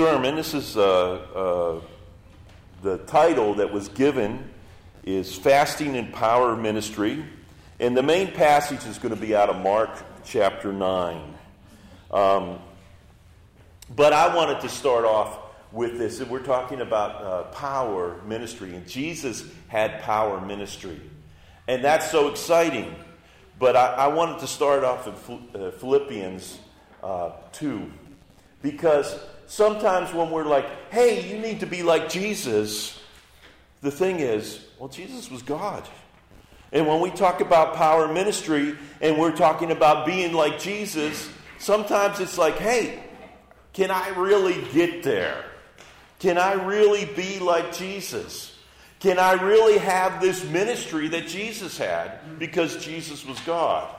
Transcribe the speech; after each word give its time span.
sermon. 0.00 0.34
This 0.34 0.54
is 0.54 0.78
uh, 0.78 0.80
uh, 0.82 1.80
the 2.80 2.96
title 3.04 3.56
that 3.56 3.70
was 3.70 3.88
given 3.88 4.48
is 5.04 5.36
Fasting 5.36 5.94
and 5.94 6.10
Power 6.10 6.56
Ministry. 6.56 7.22
And 7.78 7.94
the 7.94 8.02
main 8.02 8.32
passage 8.32 8.86
is 8.86 8.96
going 8.96 9.14
to 9.14 9.20
be 9.20 9.36
out 9.36 9.50
of 9.50 9.56
Mark 9.62 9.90
chapter 10.24 10.72
9. 10.72 11.34
Um, 12.10 12.60
but 13.94 14.14
I 14.14 14.34
wanted 14.34 14.62
to 14.62 14.70
start 14.70 15.04
off 15.04 15.38
with 15.70 15.98
this. 15.98 16.18
We're 16.22 16.38
talking 16.38 16.80
about 16.80 17.22
uh, 17.22 17.42
power 17.50 18.18
ministry. 18.24 18.74
And 18.74 18.88
Jesus 18.88 19.44
had 19.68 20.00
power 20.00 20.40
ministry. 20.40 20.98
And 21.68 21.84
that's 21.84 22.10
so 22.10 22.30
exciting. 22.30 22.94
But 23.58 23.76
I, 23.76 23.88
I 23.88 24.06
wanted 24.06 24.38
to 24.38 24.46
start 24.46 24.82
off 24.82 25.06
in 25.06 25.60
uh, 25.60 25.72
Philippians 25.72 26.58
uh, 27.02 27.32
2. 27.52 27.92
Because 28.62 29.14
sometimes 29.50 30.14
when 30.14 30.30
we're 30.30 30.44
like, 30.44 30.64
hey, 30.92 31.28
you 31.28 31.36
need 31.36 31.58
to 31.60 31.66
be 31.66 31.82
like 31.82 32.08
Jesus, 32.08 32.98
the 33.82 33.90
thing 33.90 34.20
is, 34.20 34.64
well, 34.78 34.88
Jesus 34.88 35.28
was 35.28 35.42
God. 35.42 35.86
And 36.72 36.86
when 36.86 37.00
we 37.00 37.10
talk 37.10 37.40
about 37.40 37.74
power 37.74 38.06
ministry 38.06 38.76
and 39.00 39.18
we're 39.18 39.34
talking 39.34 39.72
about 39.72 40.06
being 40.06 40.32
like 40.32 40.60
Jesus, 40.60 41.28
sometimes 41.58 42.20
it's 42.20 42.38
like, 42.38 42.58
hey, 42.58 43.02
can 43.72 43.90
I 43.90 44.10
really 44.10 44.64
get 44.72 45.02
there? 45.02 45.44
Can 46.20 46.38
I 46.38 46.52
really 46.52 47.06
be 47.06 47.40
like 47.40 47.74
Jesus? 47.74 48.56
Can 49.00 49.18
I 49.18 49.32
really 49.32 49.78
have 49.78 50.20
this 50.20 50.44
ministry 50.44 51.08
that 51.08 51.26
Jesus 51.26 51.76
had 51.76 52.38
because 52.38 52.84
Jesus 52.84 53.26
was 53.26 53.40
God? 53.40 53.92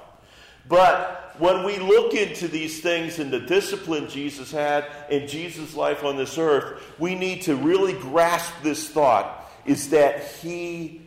But 0.68 1.36
when 1.40 1.64
we 1.64 1.80
look 1.80 2.14
into 2.14 2.48
these 2.48 2.82
things 2.82 3.20
and 3.20 3.32
the 3.32 3.40
discipline 3.40 4.08
Jesus 4.10 4.52
had 4.52 4.86
in 5.10 5.28
Jesus' 5.28 5.76
life 5.76 6.04
on 6.04 6.18
this 6.18 6.38
earth, 6.38 6.82
we 7.00 7.16
need 7.16 7.42
to 7.44 7.56
really 7.56 7.94
grasp 7.94 8.54
this 8.64 8.90
thought 8.90 9.50
is 9.66 9.90
that 9.90 10.24
he 10.42 11.02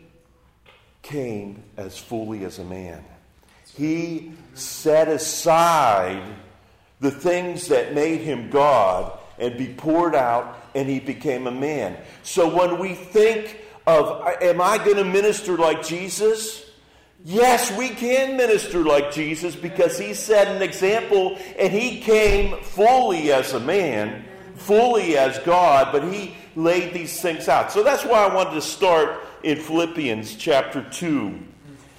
came 1.03 1.63
as 1.77 1.99
fully 1.99 2.45
as 2.45 2.59
a 2.59 2.65
man. 2.65 3.05
He 3.77 4.33
set 4.55 5.09
aside 5.09 6.23
the 7.01 7.11
things 7.11 7.69
that 7.69 7.95
made 7.95 8.21
him 8.21 8.51
God 8.51 9.19
and 9.39 9.59
be 9.59 9.67
poured 9.75 10.15
out, 10.15 10.63
and 10.75 10.89
he 10.89 11.01
became 11.01 11.47
a 11.47 11.53
man. 11.53 11.97
So 12.23 12.49
when 12.49 12.79
we 12.79 12.95
think 12.95 13.61
of, 13.87 14.27
am 14.41 14.61
I 14.61 14.79
going 14.79 14.97
to 14.97 15.05
minister 15.05 15.57
like 15.57 15.85
Jesus? 15.85 16.64
Yes, 17.27 17.75
we 17.75 17.89
can 17.89 18.37
minister 18.37 18.85
like 18.85 19.11
Jesus 19.11 19.57
because 19.57 19.99
he 19.99 20.13
set 20.13 20.47
an 20.49 20.61
example 20.61 21.39
and 21.59 21.73
he 21.73 22.01
came 22.01 22.61
fully 22.61 23.33
as 23.33 23.55
a 23.55 23.61
man, 23.61 24.27
fully 24.57 25.17
as 25.17 25.39
God, 25.39 25.89
but 25.91 26.05
he 26.13 26.37
laid 26.55 26.93
these 26.93 27.23
things 27.23 27.49
out. 27.49 27.73
So 27.73 27.83
that's 27.83 28.05
why 28.05 28.27
I 28.27 28.35
wanted 28.35 28.53
to 28.53 28.61
start 28.61 29.23
in 29.43 29.59
Philippians 29.59 30.37
chapter 30.37 30.87
2. 30.91 31.39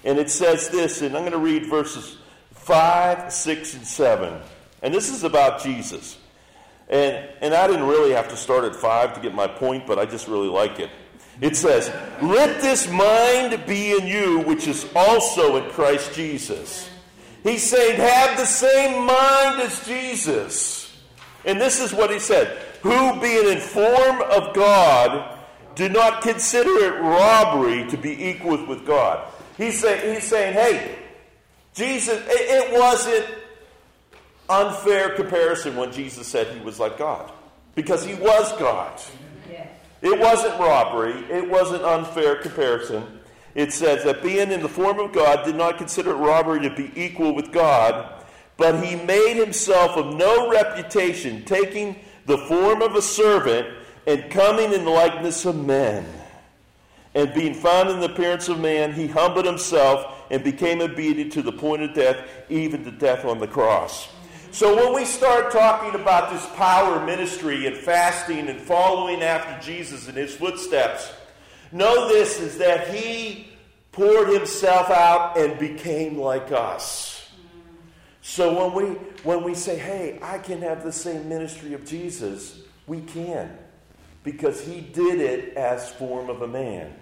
And 0.04 0.20
it 0.20 0.30
says 0.30 0.70
this, 0.70 1.02
and 1.02 1.16
I'm 1.16 1.24
going 1.24 1.32
to 1.32 1.40
read 1.40 1.66
verses 1.66 2.18
5, 2.52 3.34
6, 3.34 3.74
and 3.74 3.88
7. 3.88 4.42
And 4.84 4.94
this 4.94 5.10
is 5.10 5.24
about 5.24 5.64
Jesus. 5.64 6.20
And, 6.88 7.28
and 7.42 7.56
I 7.56 7.66
didn't 7.66 7.88
really 7.88 8.12
have 8.12 8.28
to 8.28 8.38
start 8.38 8.64
at 8.64 8.76
5 8.76 9.16
to 9.16 9.22
get 9.22 9.34
my 9.34 9.48
point, 9.48 9.88
but 9.88 9.98
I 9.98 10.06
just 10.06 10.28
really 10.28 10.50
like 10.50 10.80
it. 10.80 10.92
It 11.42 11.56
says, 11.56 11.92
Let 12.22 12.62
this 12.62 12.90
mind 12.90 13.66
be 13.66 13.92
in 13.92 14.08
you, 14.08 14.40
which 14.42 14.68
is 14.68 14.88
also 14.96 15.58
in 15.58 15.70
Christ 15.72 16.14
Jesus. 16.14 16.90
He's 17.44 17.64
saying, 17.64 18.00
Have 18.00 18.38
the 18.38 18.46
same 18.46 19.06
mind 19.06 19.62
as 19.62 19.86
Jesus. 19.86 20.98
And 21.46 21.62
this 21.62 21.80
is 21.80 21.94
what 21.94 22.10
he 22.10 22.20
said 22.20 22.58
Who, 22.82 23.20
being 23.20 23.50
in 23.50 23.60
form 23.60 24.22
of 24.32 24.54
God, 24.56 25.38
do 25.76 25.90
not 25.90 26.22
consider 26.22 26.70
it 26.70 27.02
robbery 27.02 27.86
to 27.90 27.98
be 27.98 28.30
equal 28.30 28.66
with 28.66 28.86
God. 28.86 29.28
He's, 29.58 29.80
say, 29.80 30.14
he's 30.14 30.24
saying, 30.24 30.54
Hey, 30.54 30.98
Jesus, 31.74 32.18
it, 32.28 32.30
it 32.30 32.80
wasn't 32.80 33.26
unfair 34.50 35.10
comparison 35.12 35.76
when 35.76 35.92
Jesus 35.92 36.28
said 36.28 36.48
he 36.56 36.64
was 36.64 36.80
like 36.80 36.98
God, 36.98 37.32
because 37.74 38.06
he 38.06 38.14
was 38.16 38.52
God. 38.58 39.02
It 40.06 40.20
wasn't 40.20 40.60
robbery, 40.60 41.14
it 41.32 41.50
wasn't 41.50 41.84
unfair 41.84 42.36
comparison. 42.36 43.22
It 43.56 43.74
says 43.74 44.04
that 44.04 44.22
being 44.22 44.52
in 44.52 44.62
the 44.62 44.70
form 44.70 45.00
of 45.00 45.12
God 45.12 45.44
did 45.44 45.56
not 45.56 45.80
consider 45.80 46.14
robbery 46.14 46.60
to 46.62 46.70
be 46.70 46.92
equal 46.96 47.34
with 47.34 47.52
God, 47.52 48.24
but 48.56 48.84
he 48.84 48.98
made 48.98 49.34
himself 49.34 49.98
of 49.98 50.16
no 50.16 50.52
reputation, 50.52 51.44
taking 51.44 51.96
the 52.28 52.38
form 52.38 52.84
of 52.84 52.94
a 52.94 53.02
servant 53.02 53.68
and 54.06 54.30
coming 54.30 54.74
in 54.74 54.86
the 54.86 54.92
likeness 54.92 55.44
of 55.44 55.66
men. 55.66 56.06
And 57.16 57.34
being 57.34 57.56
found 57.56 57.90
in 57.90 58.00
the 58.00 58.12
appearance 58.12 58.48
of 58.48 58.60
man, 58.60 58.94
he 58.94 59.08
humbled 59.08 59.46
himself 59.46 60.06
and 60.30 60.44
became 60.44 60.82
obedient 60.82 61.34
to 61.34 61.42
the 61.42 61.52
point 61.52 61.82
of 61.82 61.96
death, 61.96 62.30
even 62.48 62.84
to 62.84 62.92
death 62.92 63.26
on 63.26 63.40
the 63.40 63.48
cross. 63.48 64.08
So 64.56 64.74
when 64.74 64.94
we 64.94 65.04
start 65.04 65.52
talking 65.52 66.00
about 66.00 66.32
this 66.32 66.46
power 66.56 67.06
ministry 67.06 67.68
and 67.68 67.76
fasting 67.76 68.48
and 68.48 68.62
following 68.62 69.22
after 69.22 69.60
Jesus 69.62 70.08
in 70.08 70.16
his 70.16 70.34
footsteps, 70.34 71.12
know 71.74 72.08
this 72.08 72.40
is 72.40 72.58
that 72.60 72.88
he 72.88 73.50
poured 73.92 74.30
himself 74.30 74.90
out 74.90 75.38
and 75.38 75.60
became 75.60 76.18
like 76.18 76.54
us. 76.54 77.30
So 78.22 78.70
when 78.70 78.74
we 78.74 78.94
when 79.24 79.44
we 79.44 79.56
say, 79.56 79.78
"Hey, 79.78 80.20
I 80.22 80.38
can 80.38 80.62
have 80.62 80.86
the 80.86 80.92
same 80.94 81.28
ministry 81.28 81.74
of 81.74 81.86
Jesus," 81.86 82.62
we 82.88 83.02
can 83.02 83.58
because 84.24 84.62
he 84.62 84.80
did 84.80 85.20
it 85.20 85.58
as 85.58 85.92
form 85.92 86.30
of 86.30 86.44
a 86.44 86.48
man. 86.48 86.96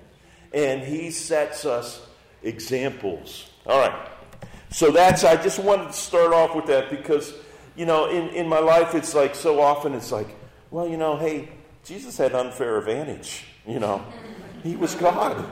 And 0.56 0.81
he 0.81 1.12
sets 1.12 1.66
us 1.66 2.02
examples. 2.41 3.52
All 3.68 3.78
right. 3.80 4.09
So 4.74 4.90
that's, 4.90 5.24
I 5.24 5.35
just 5.35 5.59
wanted 5.59 5.90
to 5.90 5.94
start 5.94 6.34
off 6.34 6.56
with 6.56 6.66
that 6.66 6.90
because, 6.90 7.35
you 7.75 7.85
know, 7.85 8.09
in, 8.09 8.29
in 8.29 8.47
my 8.47 8.59
life, 8.59 8.95
it's 8.95 9.16
like 9.16 9.35
so 9.35 9.61
often 9.61 9.94
it's 9.94 10.11
like, 10.11 10.28
well, 10.72 10.88
you 10.88 10.97
know, 10.97 11.17
hey, 11.17 11.50
Jesus 11.84 12.17
had 12.17 12.34
unfair 12.34 12.78
advantage. 12.78 13.45
You 13.67 13.79
know, 13.79 14.06
he 14.63 14.75
was 14.75 14.95
God. 14.95 15.45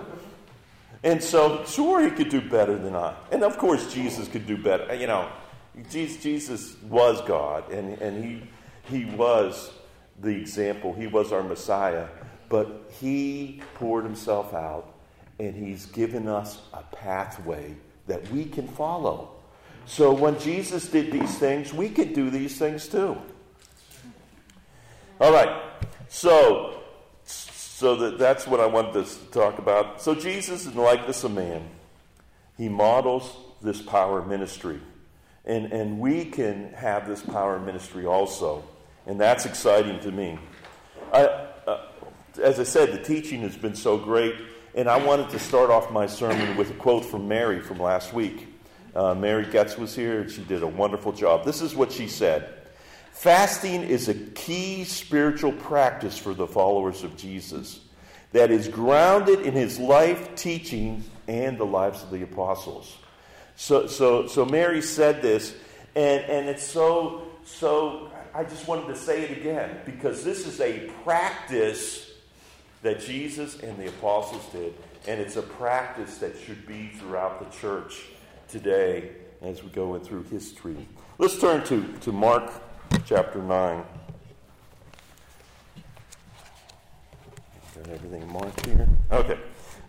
And 1.04 1.24
so, 1.24 1.64
sure, 1.66 2.04
he 2.04 2.12
could 2.12 2.30
do 2.30 2.42
better 2.42 2.78
than 2.78 2.96
I. 2.96 3.16
And 3.32 3.44
of 3.44 3.58
course, 3.58 3.92
Jesus 3.92 4.28
could 4.28 4.46
do 4.46 4.58
better. 4.58 4.94
You 4.94 5.08
know, 5.08 5.30
Jesus 5.90 6.76
was 6.84 7.22
God, 7.22 7.72
and, 7.72 7.98
and 8.00 8.24
he, 8.24 8.44
he 8.96 9.06
was 9.06 9.72
the 10.20 10.30
example, 10.30 10.94
he 10.94 11.08
was 11.08 11.32
our 11.32 11.42
Messiah. 11.42 12.08
But 12.50 12.92
he 13.00 13.62
poured 13.76 14.04
himself 14.04 14.54
out, 14.54 14.94
and 15.40 15.56
he's 15.56 15.86
given 15.88 16.28
us 16.28 16.60
a 16.74 16.84
pathway 16.96 17.76
that 18.08 18.30
we 18.30 18.46
can 18.46 18.68
follow. 18.68 19.41
So 19.86 20.14
when 20.14 20.40
Jesus 20.40 20.88
did 20.88 21.12
these 21.12 21.38
things, 21.38 21.74
we 21.74 21.90
could 21.90 22.14
do 22.14 22.30
these 22.30 22.58
things 22.58 22.88
too. 22.88 23.18
All 25.20 25.32
right. 25.32 25.62
So 26.08 26.82
so 27.82 27.96
that, 27.96 28.20
that's 28.20 28.46
what 28.46 28.60
I 28.60 28.68
wanted 28.68 29.06
to 29.06 29.16
talk 29.32 29.58
about. 29.58 30.04
So 30.04 30.14
Jesus 30.14 30.68
is 30.68 30.76
like 30.76 31.08
this 31.08 31.24
a 31.24 31.30
man. 31.30 31.68
He 32.56 32.70
models 32.70 33.36
this 33.64 33.82
power 33.82 34.24
ministry. 34.24 34.80
And, 35.46 35.74
and 35.74 36.00
we 36.00 36.26
can 36.26 36.74
have 36.74 37.08
this 37.08 37.24
power 37.24 37.60
ministry 37.60 38.06
also. 38.06 38.64
And 39.08 39.20
that's 39.20 39.48
exciting 39.48 40.00
to 40.02 40.12
me. 40.12 40.38
I, 41.12 41.24
uh, 41.24 41.88
as 42.40 42.60
I 42.60 42.64
said, 42.66 42.92
the 42.92 43.02
teaching 43.02 43.42
has 43.42 43.58
been 43.58 43.74
so 43.74 43.98
great. 43.98 44.36
And 44.76 44.88
I 44.88 45.04
wanted 45.04 45.32
to 45.32 45.40
start 45.40 45.72
off 45.72 45.92
my 45.92 46.06
sermon 46.06 46.56
with 46.58 46.70
a 46.70 46.76
quote 46.76 47.04
from 47.04 47.28
Mary 47.28 47.62
from 47.62 47.80
last 47.80 48.14
week. 48.14 48.48
Uh, 48.94 49.14
Mary 49.16 49.46
Getz 49.50 49.78
was 49.78 49.96
here, 49.96 50.22
and 50.22 50.32
she 50.32 50.44
did 50.44 50.64
a 50.64 50.68
wonderful 50.68 51.14
job. 51.14 51.46
This 51.46 51.62
is 51.62 51.76
what 51.76 51.92
she 51.92 52.08
said 52.08 52.54
Fasting 53.14 53.84
is 53.84 54.10
a 54.10 54.14
key 54.14 54.84
spiritual 54.84 55.52
practice 55.52 56.18
for 56.18 56.34
the 56.34 56.48
followers 56.48 57.04
of 57.04 57.16
Jesus 57.18 57.80
that 58.32 58.50
is 58.50 58.68
grounded 58.68 59.42
in 59.42 59.54
his 59.54 59.78
life, 59.80 60.36
teaching, 60.36 61.04
and 61.28 61.58
the 61.58 61.66
lives 61.66 62.02
of 62.02 62.10
the 62.10 62.24
apostles. 62.24 62.98
So, 63.56 63.88
so, 63.88 64.28
so 64.28 64.46
Mary 64.46 64.82
said 64.82 65.22
this, 65.22 65.54
and, 65.96 66.24
and 66.24 66.50
it's 66.50 66.64
so, 66.64 67.28
so, 67.46 68.10
I 68.34 68.44
just 68.44 68.68
wanted 68.68 68.88
to 68.88 68.96
say 68.96 69.24
it 69.24 69.38
again 69.38 69.82
because 69.86 70.24
this 70.24 70.48
is 70.48 70.60
a 70.62 70.90
practice 71.04 72.10
that 72.82 73.02
Jesus 73.02 73.60
and 73.60 73.78
the 73.78 73.90
apostles 73.90 74.46
did. 74.52 74.74
And 75.08 75.20
it's 75.20 75.36
a 75.36 75.42
practice 75.42 76.18
that 76.20 76.38
should 76.40 76.66
be 76.66 76.92
throughout 76.98 77.40
the 77.40 77.58
church 77.58 78.06
today 78.52 79.12
as 79.42 79.64
we 79.64 79.70
go 79.70 79.98
through 79.98 80.24
history. 80.24 80.76
Let's 81.18 81.40
turn 81.40 81.64
to, 81.66 81.88
to 82.02 82.12
Mark 82.12 82.52
chapter 83.06 83.42
9. 83.42 83.84
Got 87.76 87.90
everything 87.90 88.32
marked 88.32 88.66
here? 88.66 88.88
Okay. 89.12 89.40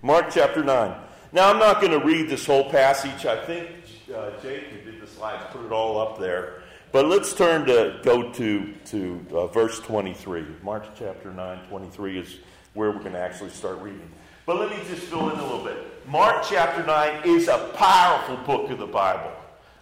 Mark 0.01 0.27
chapter 0.33 0.63
9. 0.63 0.97
Now, 1.33 1.51
I'm 1.51 1.59
not 1.59 1.81
going 1.81 1.99
to 1.99 2.07
read 2.07 2.29
this 2.29 2.47
whole 2.47 2.71
passage. 2.71 3.27
I 3.27 3.45
think 3.45 3.69
uh, 4.15 4.31
Jake, 4.41 4.65
who 4.65 4.91
did 4.91 5.01
the 5.01 5.07
slides, 5.07 5.45
put 5.51 5.65
it 5.65 5.73
all 5.73 5.99
up 5.99 6.19
there. 6.19 6.63
But 6.93 7.07
let's 7.07 7.35
turn 7.35 7.67
to 7.67 7.99
go 8.05 8.31
to, 8.33 8.75
to 8.87 9.27
uh, 9.33 9.47
verse 9.49 9.81
23. 9.81 10.45
Mark 10.63 10.87
chapter 10.97 11.33
9, 11.33 11.67
23 11.69 12.19
is 12.19 12.37
where 12.75 12.91
we're 12.91 13.01
going 13.01 13.13
to 13.13 13.19
actually 13.19 13.51
start 13.51 13.81
reading. 13.81 14.09
But 14.47 14.61
let 14.61 14.71
me 14.71 14.77
just 14.89 15.03
fill 15.05 15.31
in 15.31 15.39
a 15.39 15.43
little 15.43 15.65
bit. 15.65 15.92
Mark 16.07 16.45
chapter 16.49 16.85
9 16.85 17.23
is 17.25 17.47
a 17.47 17.71
powerful 17.77 18.37
book 18.39 18.71
of 18.71 18.79
the 18.79 18.87
Bible. 18.87 19.31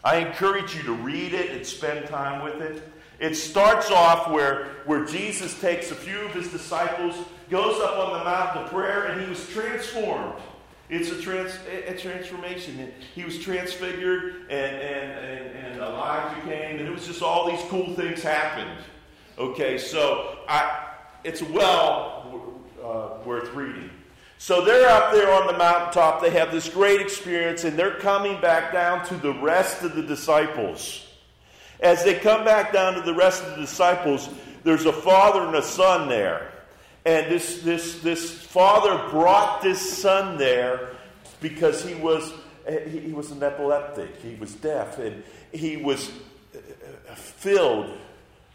I 0.04 0.16
encourage 0.16 0.76
you 0.76 0.82
to 0.82 0.92
read 0.92 1.32
it 1.32 1.50
and 1.50 1.66
spend 1.66 2.08
time 2.08 2.44
with 2.44 2.60
it. 2.60 2.82
It 3.18 3.34
starts 3.34 3.90
off 3.90 4.30
where, 4.30 4.66
where 4.84 5.04
Jesus 5.04 5.58
takes 5.60 5.90
a 5.90 5.94
few 5.94 6.18
of 6.20 6.32
his 6.32 6.48
disciples, 6.48 7.16
goes 7.48 7.80
up 7.80 7.98
on 7.98 8.18
the 8.18 8.24
mountain 8.24 8.64
of 8.64 8.70
prayer, 8.70 9.06
and 9.06 9.20
he 9.20 9.28
was 9.28 9.46
transformed. 9.48 10.40
It's 10.90 11.10
a, 11.10 11.20
trans, 11.20 11.58
a 11.86 11.96
transformation. 11.96 12.92
He 13.14 13.24
was 13.24 13.38
transfigured, 13.38 14.46
and, 14.50 14.76
and, 14.76 15.12
and, 15.12 15.56
and 15.56 15.80
Elijah 15.80 16.40
came, 16.42 16.80
and 16.80 16.88
it 16.88 16.90
was 16.90 17.06
just 17.06 17.22
all 17.22 17.50
these 17.50 17.62
cool 17.68 17.94
things 17.94 18.22
happened. 18.22 18.78
Okay, 19.38 19.78
so 19.78 20.38
I, 20.48 20.88
it's 21.24 21.42
well 21.42 22.60
uh, 22.84 23.24
worth 23.24 23.54
reading. 23.54 23.90
So 24.40 24.64
they're 24.64 24.88
up 24.88 25.12
there 25.12 25.30
on 25.34 25.48
the 25.48 25.58
mountaintop. 25.58 26.22
They 26.22 26.30
have 26.30 26.50
this 26.50 26.66
great 26.66 27.02
experience, 27.02 27.64
and 27.64 27.78
they're 27.78 27.96
coming 27.96 28.40
back 28.40 28.72
down 28.72 29.04
to 29.08 29.16
the 29.18 29.34
rest 29.34 29.82
of 29.82 29.94
the 29.94 30.02
disciples. 30.02 31.06
As 31.80 32.04
they 32.04 32.14
come 32.14 32.42
back 32.42 32.72
down 32.72 32.94
to 32.94 33.02
the 33.02 33.12
rest 33.12 33.44
of 33.44 33.50
the 33.50 33.60
disciples, 33.60 34.30
there's 34.64 34.86
a 34.86 34.94
father 34.94 35.42
and 35.42 35.54
a 35.56 35.62
son 35.62 36.08
there. 36.08 36.52
And 37.04 37.30
this, 37.30 37.60
this, 37.60 37.98
this 37.98 38.32
father 38.32 39.10
brought 39.10 39.60
this 39.60 39.98
son 39.98 40.38
there 40.38 40.88
because 41.42 41.84
he 41.84 41.94
was, 41.96 42.32
he 42.66 43.12
was 43.12 43.32
an 43.32 43.42
epileptic. 43.42 44.22
He 44.22 44.36
was 44.36 44.54
deaf. 44.54 44.98
And 44.98 45.22
he 45.52 45.76
was 45.76 46.10
uh, 46.54 46.58
uh, 47.10 47.14
filled 47.14 47.94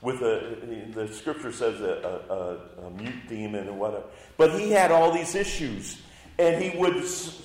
with 0.06 0.22
a, 0.22 0.92
the 0.94 1.12
scripture 1.12 1.52
says 1.52 1.82
a, 1.82 2.60
a, 2.80 2.86
a 2.86 2.90
mute 2.92 3.28
demon 3.28 3.68
and 3.68 3.80
whatever. 3.80 4.04
But 4.38 4.60
he 4.60 4.72
had 4.72 4.92
all 4.92 5.12
these 5.12 5.36
issues. 5.36 6.02
And 6.38 6.62
he 6.62 6.78
would 6.78 7.04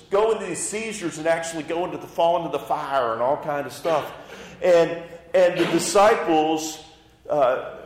go 0.09 0.31
into 0.33 0.45
these 0.45 0.59
seizures 0.59 1.17
and 1.17 1.25
actually 1.25 1.63
go 1.63 1.85
into 1.85 1.97
the 1.97 2.07
fall 2.07 2.37
into 2.37 2.57
the 2.57 2.63
fire 2.63 3.13
and 3.13 3.21
all 3.21 3.37
kind 3.37 3.65
of 3.65 3.73
stuff. 3.73 4.13
And, 4.61 5.03
and 5.33 5.59
the 5.59 5.65
disciples 5.71 6.83
uh, 7.29 7.77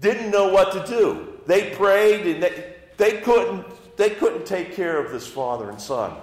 didn't 0.00 0.30
know 0.30 0.48
what 0.48 0.72
to 0.72 0.86
do 0.86 1.34
they 1.46 1.70
prayed 1.70 2.26
and 2.26 2.42
they, 2.42 2.74
they, 2.96 3.20
couldn't, 3.20 3.66
they 3.96 4.10
couldn't 4.10 4.46
take 4.46 4.74
care 4.74 4.98
of 4.98 5.12
this 5.12 5.26
father 5.26 5.70
and 5.70 5.80
son. 5.80 6.16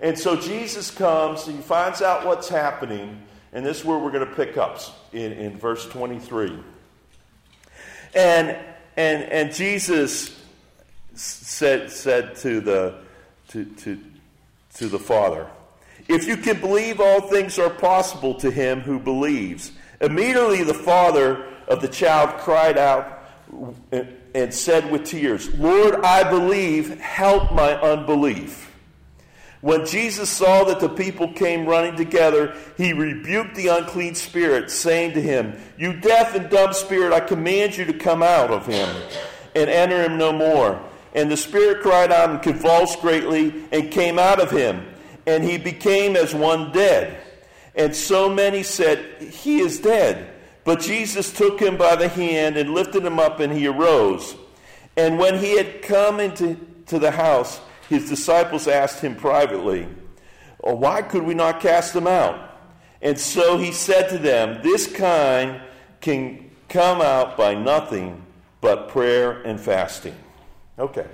And 0.00 0.18
so 0.18 0.36
Jesus 0.36 0.90
comes, 0.90 1.46
and 1.46 1.56
he 1.56 1.62
finds 1.62 2.02
out 2.02 2.26
what's 2.26 2.48
happening, 2.48 3.22
and 3.52 3.64
this 3.64 3.80
is 3.80 3.84
where 3.84 3.96
we're 3.96 4.10
going 4.10 4.28
to 4.28 4.34
pick 4.34 4.56
up 4.56 4.80
in, 5.12 5.32
in 5.32 5.56
verse 5.56 5.86
23. 5.88 6.58
And, 8.14 8.56
and, 8.96 9.22
and 9.24 9.52
Jesus 9.52 10.40
said, 11.14 11.90
said 11.90 12.36
to, 12.36 12.60
the, 12.60 12.98
to, 13.48 13.64
to, 13.64 14.00
to 14.74 14.88
the 14.88 14.98
Father, 14.98 15.48
If 16.08 16.26
you 16.26 16.36
can 16.36 16.60
believe, 16.60 17.00
all 17.00 17.22
things 17.22 17.58
are 17.58 17.70
possible 17.70 18.34
to 18.36 18.50
him 18.50 18.80
who 18.80 18.98
believes. 18.98 19.72
Immediately 20.00 20.64
the 20.64 20.74
father 20.74 21.46
of 21.68 21.80
the 21.80 21.88
child 21.88 22.38
cried 22.40 22.76
out 22.76 23.22
and 24.34 24.52
said 24.52 24.90
with 24.90 25.04
tears, 25.04 25.54
Lord, 25.54 25.94
I 26.04 26.28
believe, 26.28 26.98
help 27.00 27.52
my 27.52 27.74
unbelief. 27.80 28.73
When 29.64 29.86
Jesus 29.86 30.28
saw 30.28 30.64
that 30.64 30.78
the 30.78 30.90
people 30.90 31.32
came 31.32 31.64
running 31.64 31.96
together, 31.96 32.54
he 32.76 32.92
rebuked 32.92 33.54
the 33.54 33.68
unclean 33.68 34.14
spirit, 34.14 34.70
saying 34.70 35.14
to 35.14 35.22
him, 35.22 35.58
You 35.78 35.94
deaf 35.94 36.34
and 36.34 36.50
dumb 36.50 36.74
spirit, 36.74 37.14
I 37.14 37.20
command 37.20 37.74
you 37.74 37.86
to 37.86 37.94
come 37.94 38.22
out 38.22 38.50
of 38.50 38.66
him 38.66 38.86
and 39.56 39.70
enter 39.70 40.02
him 40.02 40.18
no 40.18 40.34
more. 40.34 40.78
And 41.14 41.30
the 41.30 41.38
spirit 41.38 41.80
cried 41.80 42.12
out 42.12 42.28
and 42.28 42.42
convulsed 42.42 43.00
greatly 43.00 43.64
and 43.72 43.90
came 43.90 44.18
out 44.18 44.38
of 44.38 44.50
him, 44.50 44.86
and 45.26 45.42
he 45.42 45.56
became 45.56 46.14
as 46.14 46.34
one 46.34 46.70
dead. 46.70 47.16
And 47.74 47.96
so 47.96 48.28
many 48.28 48.62
said, 48.62 49.22
He 49.22 49.60
is 49.60 49.80
dead. 49.80 50.30
But 50.64 50.80
Jesus 50.80 51.32
took 51.32 51.58
him 51.58 51.78
by 51.78 51.96
the 51.96 52.08
hand 52.08 52.58
and 52.58 52.74
lifted 52.74 53.02
him 53.02 53.18
up, 53.18 53.40
and 53.40 53.50
he 53.50 53.66
arose. 53.66 54.36
And 54.94 55.18
when 55.18 55.38
he 55.38 55.56
had 55.56 55.80
come 55.80 56.20
into 56.20 56.58
to 56.88 56.98
the 56.98 57.12
house, 57.12 57.62
his 57.88 58.08
disciples 58.08 58.66
asked 58.66 59.00
him 59.00 59.14
privately, 59.14 59.88
oh, 60.62 60.74
Why 60.74 61.02
could 61.02 61.22
we 61.22 61.34
not 61.34 61.60
cast 61.60 61.92
them 61.92 62.06
out? 62.06 62.58
And 63.02 63.18
so 63.18 63.58
he 63.58 63.72
said 63.72 64.08
to 64.10 64.18
them, 64.18 64.60
This 64.62 64.90
kind 64.90 65.60
can 66.00 66.50
come 66.68 67.00
out 67.00 67.36
by 67.36 67.54
nothing 67.54 68.24
but 68.60 68.88
prayer 68.88 69.42
and 69.42 69.60
fasting. 69.60 70.16
Okay. 70.78 71.06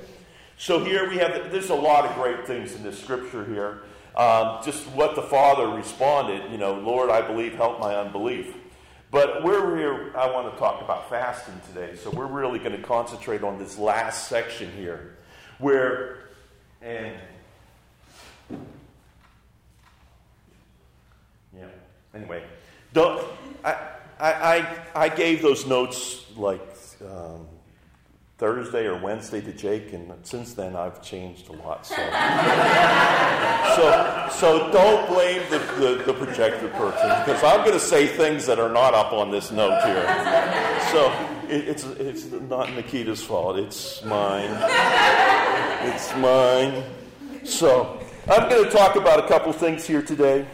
So 0.57 0.85
here 0.85 1.09
we 1.09 1.17
have, 1.19 1.51
there's 1.51 1.71
a 1.71 1.75
lot 1.75 2.05
of 2.05 2.15
great 2.15 2.47
things 2.47 2.75
in 2.75 2.83
this 2.83 3.03
scripture 3.03 3.45
here. 3.45 3.83
Um, 4.15 4.61
just 4.65 4.87
what 4.89 5.15
the 5.15 5.23
Father 5.23 5.69
responded, 5.69 6.51
you 6.51 6.59
know, 6.59 6.75
Lord, 6.75 7.11
I 7.11 7.23
believe, 7.23 7.55
help 7.55 7.81
my 7.81 7.95
unbelief. 7.97 8.55
But 9.11 9.43
we're 9.43 9.77
here, 9.77 10.13
I 10.17 10.31
want 10.31 10.53
to 10.53 10.59
talk 10.59 10.83
about 10.83 11.09
fasting 11.09 11.61
today. 11.67 11.97
So 11.97 12.11
we're 12.11 12.27
really 12.27 12.59
going 12.59 12.77
to 12.77 12.83
concentrate 12.83 13.43
on 13.43 13.59
this 13.59 13.79
last 13.79 14.29
section 14.29 14.71
here 14.73 15.17
where, 15.59 16.19
and 16.83 17.17
yeah, 21.57 21.67
anyway, 22.15 22.43
I, 24.21 24.33
I, 24.33 24.85
I 24.95 25.09
gave 25.09 25.43
those 25.43 25.67
notes 25.67 26.25
like 26.37 26.61
um, 27.03 27.47
Thursday 28.39 28.87
or 28.87 28.99
Wednesday 28.99 29.41
to 29.41 29.53
Jake, 29.53 29.93
and 29.93 30.13
since 30.23 30.55
then 30.55 30.75
I've 30.75 31.03
changed 31.03 31.49
a 31.49 31.53
lot. 31.53 31.87
So, 31.87 31.95
so, 33.77 34.29
so 34.39 34.73
don't 34.73 35.07
blame 35.09 35.43
the, 35.51 35.59
the, 35.79 36.03
the 36.05 36.15
projector 36.15 36.69
person 36.69 37.09
because 37.21 37.43
I'm 37.45 37.61
going 37.61 37.73
to 37.73 37.81
say 37.81 38.07
things 38.07 38.47
that 38.47 38.59
are 38.59 38.73
not 38.73 38.95
up 38.95 39.13
on 39.13 39.31
this 39.31 39.51
note 39.51 39.83
here. 39.85 40.07
So 40.93 41.13
it, 41.49 41.69
it's 41.69 41.85
it's 41.85 42.25
not 42.27 42.73
Nikita's 42.75 43.23
fault. 43.23 43.59
It's 43.59 44.03
mine. 44.05 44.51
It's 45.83 46.15
mine. 46.17 46.85
So 47.43 47.99
I'm 48.31 48.51
going 48.51 48.65
to 48.65 48.71
talk 48.71 48.97
about 48.97 49.25
a 49.25 49.27
couple 49.27 49.51
things 49.55 49.87
here 49.87 50.03
today, 50.03 50.47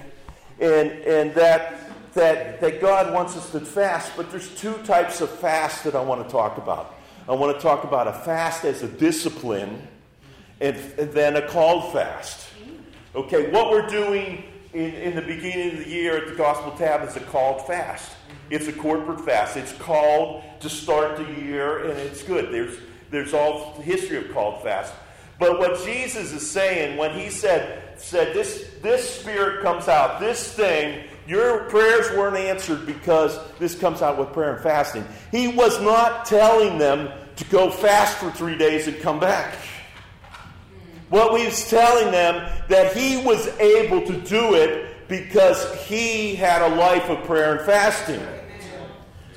and 0.60 0.90
and 0.90 1.34
that. 1.34 1.72
That, 2.14 2.62
that 2.62 2.80
God 2.80 3.12
wants 3.12 3.36
us 3.36 3.50
to 3.50 3.60
fast, 3.60 4.16
but 4.16 4.30
there's 4.30 4.48
two 4.54 4.72
types 4.84 5.20
of 5.20 5.28
fast 5.28 5.84
that 5.84 5.94
I 5.94 6.00
want 6.00 6.24
to 6.24 6.32
talk 6.32 6.56
about. 6.56 6.94
I 7.28 7.32
want 7.32 7.54
to 7.54 7.62
talk 7.62 7.84
about 7.84 8.08
a 8.08 8.14
fast 8.14 8.64
as 8.64 8.82
a 8.82 8.88
discipline 8.88 9.86
and, 10.58 10.78
and 10.98 11.12
then 11.12 11.36
a 11.36 11.46
called 11.46 11.92
fast. 11.92 12.48
Okay, 13.14 13.50
what 13.50 13.70
we're 13.70 13.86
doing 13.86 14.44
in, 14.72 14.94
in 14.94 15.14
the 15.14 15.20
beginning 15.20 15.72
of 15.76 15.84
the 15.84 15.90
year 15.90 16.16
at 16.16 16.26
the 16.26 16.34
Gospel 16.36 16.72
Tab 16.72 17.06
is 17.06 17.16
a 17.16 17.20
called 17.20 17.66
fast. 17.66 18.16
It's 18.48 18.66
a 18.66 18.72
corporate 18.72 19.20
fast. 19.20 19.58
It's 19.58 19.74
called 19.74 20.42
to 20.60 20.70
start 20.70 21.18
the 21.18 21.30
year, 21.42 21.84
and 21.84 21.98
it's 21.98 22.22
good. 22.22 22.50
There's, 22.50 22.78
there's 23.10 23.34
all 23.34 23.74
the 23.76 23.82
history 23.82 24.16
of 24.16 24.32
called 24.32 24.62
fast. 24.62 24.94
But 25.38 25.58
what 25.58 25.84
Jesus 25.84 26.32
is 26.32 26.48
saying 26.50 26.96
when 26.96 27.18
he 27.18 27.28
said, 27.28 27.98
said 27.98 28.34
this, 28.34 28.70
this 28.82 29.20
spirit 29.20 29.62
comes 29.62 29.88
out, 29.88 30.20
this 30.20 30.52
thing 30.52 31.04
your 31.26 31.64
prayers 31.64 32.08
weren't 32.16 32.36
answered 32.36 32.86
because 32.86 33.38
this 33.58 33.74
comes 33.74 34.00
out 34.00 34.16
with 34.16 34.32
prayer 34.32 34.54
and 34.54 34.62
fasting. 34.62 35.04
He 35.32 35.48
was 35.48 35.80
not 35.82 36.24
telling 36.24 36.78
them 36.78 37.10
to 37.36 37.44
go 37.46 37.70
fast 37.70 38.18
for 38.18 38.30
three 38.30 38.56
days 38.56 38.86
and 38.86 38.98
come 39.00 39.18
back. 39.18 39.54
What 41.08 41.38
he 41.38 41.46
was 41.46 41.68
telling 41.68 42.10
them 42.10 42.50
that 42.68 42.96
he 42.96 43.22
was 43.24 43.48
able 43.58 44.06
to 44.06 44.20
do 44.22 44.54
it 44.54 45.08
because 45.08 45.84
he 45.84 46.34
had 46.34 46.62
a 46.62 46.74
life 46.74 47.08
of 47.08 47.24
prayer 47.24 47.56
and 47.56 47.66
fasting. 47.66 48.20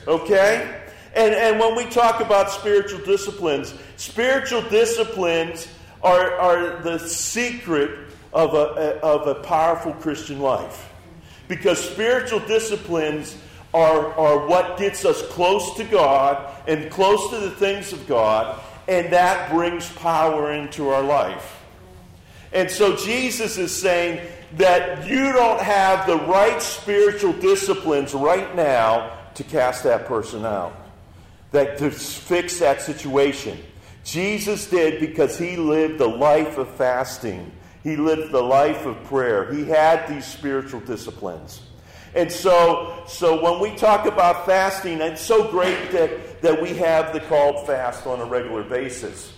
Okay? 0.08 0.75
And, 1.15 1.34
and 1.34 1.60
when 1.60 1.75
we 1.75 1.86
talk 1.86 2.22
about 2.22 2.51
spiritual 2.51 3.03
disciplines, 3.03 3.74
spiritual 3.98 4.62
disciplines 4.63 5.68
are, 6.03 6.34
are 6.36 6.82
the 6.82 6.98
secret 7.00 8.08
of 8.34 8.53
a, 8.53 9.00
of 9.01 9.27
a 9.27 9.36
powerful 9.44 9.94
Christian 9.94 10.39
life. 10.39 10.89
Because 11.48 11.79
spiritual 11.79 12.39
disciplines 12.41 13.36
are, 13.74 14.13
are 14.13 14.48
what 14.48 14.77
gets 14.77 15.06
us 15.06 15.22
close 15.27 15.75
to 15.75 15.84
God 15.84 16.53
and 16.68 16.91
close 16.91 17.29
to 17.32 17.38
the 17.38 17.51
things 17.51 17.94
of 17.94 18.08
God, 18.08 18.60
and 18.88 19.12
that 19.13 19.51
brings 19.51 19.89
power 19.94 20.51
into 20.53 20.89
our 20.89 21.03
life. 21.03 21.63
And 22.51 22.70
so 22.70 22.96
Jesus 22.96 23.58
is 23.58 23.75
saying 23.75 24.27
that 24.58 25.08
you 25.08 25.32
don't 25.32 25.62
have 25.62 26.08
the 26.08 26.18
right 26.18 26.60
spiritual 26.62 27.34
disciplines 27.34 28.13
right 28.13 28.56
now 28.56 29.18
to 29.36 29.44
cast 29.44 29.84
that 29.84 30.06
person 30.06 30.46
out, 30.46 30.75
that 31.51 31.77
to 31.77 31.91
fix 31.91 32.60
that 32.60 32.82
situation. 32.82 33.58
Jesus 34.10 34.66
did 34.68 35.00
because 35.00 35.38
he 35.38 35.56
lived 35.56 36.01
a 36.01 36.08
life 36.08 36.58
of 36.58 36.68
fasting. 36.75 37.51
He 37.84 37.96
lived 37.96 38.32
the 38.32 38.42
life 38.42 38.88
of 38.88 39.01
prayer. 39.04 39.54
He 39.54 39.66
had 39.66 40.08
these 40.08 40.25
spiritual 40.25 40.80
disciplines. 40.80 41.62
And 42.16 42.32
so, 42.32 43.04
so 43.08 43.42
when 43.44 43.62
we 43.62 43.78
talk 43.78 44.08
about 44.08 44.48
fasting, 44.48 45.00
it's 45.00 45.22
so 45.22 45.51
great 45.51 45.92
that, 45.92 46.42
that 46.42 46.60
we 46.60 46.74
have 46.74 47.13
the 47.13 47.20
called 47.20 47.68
fast 47.68 48.08
on 48.08 48.20
a 48.20 48.25
regular 48.25 48.63
basis. 48.63 49.32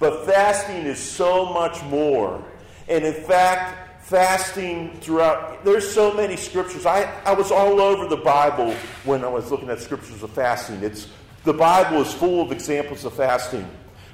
But 0.00 0.26
fasting 0.26 0.86
is 0.86 0.98
so 0.98 1.52
much 1.52 1.80
more. 1.84 2.44
And 2.88 3.04
in 3.04 3.14
fact, 3.14 4.04
fasting 4.06 4.98
throughout, 5.00 5.64
there's 5.64 5.88
so 5.88 6.12
many 6.12 6.36
scriptures. 6.36 6.84
I, 6.84 7.02
I 7.24 7.32
was 7.32 7.52
all 7.52 7.80
over 7.80 8.08
the 8.08 8.16
Bible 8.16 8.74
when 9.04 9.24
I 9.24 9.28
was 9.28 9.52
looking 9.52 9.70
at 9.70 9.80
scriptures 9.80 10.24
of 10.24 10.32
fasting. 10.32 10.82
It's, 10.82 11.06
the 11.44 11.52
Bible 11.52 12.02
is 12.02 12.12
full 12.12 12.42
of 12.42 12.50
examples 12.50 13.04
of 13.04 13.14
fasting. 13.14 13.68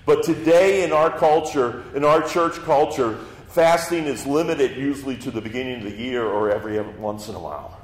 But 0.05 0.23
today 0.25 0.85
in 0.85 0.93
our 0.93 1.17
culture, 1.17 1.85
in 1.95 2.05
our 2.05 2.27
church 2.27 2.55
culture, 2.63 3.19
fasting 3.49 4.05
is 4.05 4.27
limited 4.27 4.77
usually 4.77 5.17
to 5.19 5.31
the 5.31 5.41
beginning 5.41 5.79
of 5.79 5.85
the 5.85 5.97
year 5.97 6.25
or 6.25 6.51
every 6.51 6.81
once 6.81 7.29
in 7.29 7.35
a 7.35 7.39
while. 7.39 7.81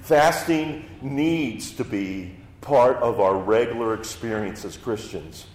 Fasting 0.00 0.88
needs 1.00 1.72
to 1.72 1.84
be 1.84 2.34
part 2.60 2.96
of 2.96 3.20
our 3.20 3.36
regular 3.36 3.94
experience 3.94 4.64
as 4.64 4.76
Christians 4.76 5.46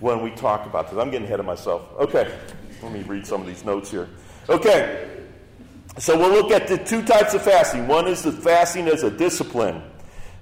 when 0.00 0.22
we 0.22 0.30
talk 0.30 0.66
about 0.66 0.90
this. 0.90 0.98
I'm 0.98 1.10
getting 1.10 1.26
ahead 1.26 1.40
of 1.40 1.46
myself. 1.46 1.88
Okay, 1.98 2.36
let 2.82 2.92
me 2.92 3.02
read 3.02 3.26
some 3.26 3.40
of 3.40 3.46
these 3.46 3.64
notes 3.64 3.90
here. 3.90 4.08
Okay, 4.50 5.08
so 5.96 6.18
we'll 6.18 6.32
look 6.32 6.50
at 6.50 6.66
the 6.66 6.76
two 6.76 7.02
types 7.02 7.32
of 7.32 7.42
fasting. 7.42 7.86
One 7.86 8.06
is 8.06 8.22
the 8.22 8.32
fasting 8.32 8.88
as 8.88 9.02
a 9.02 9.10
discipline. 9.10 9.82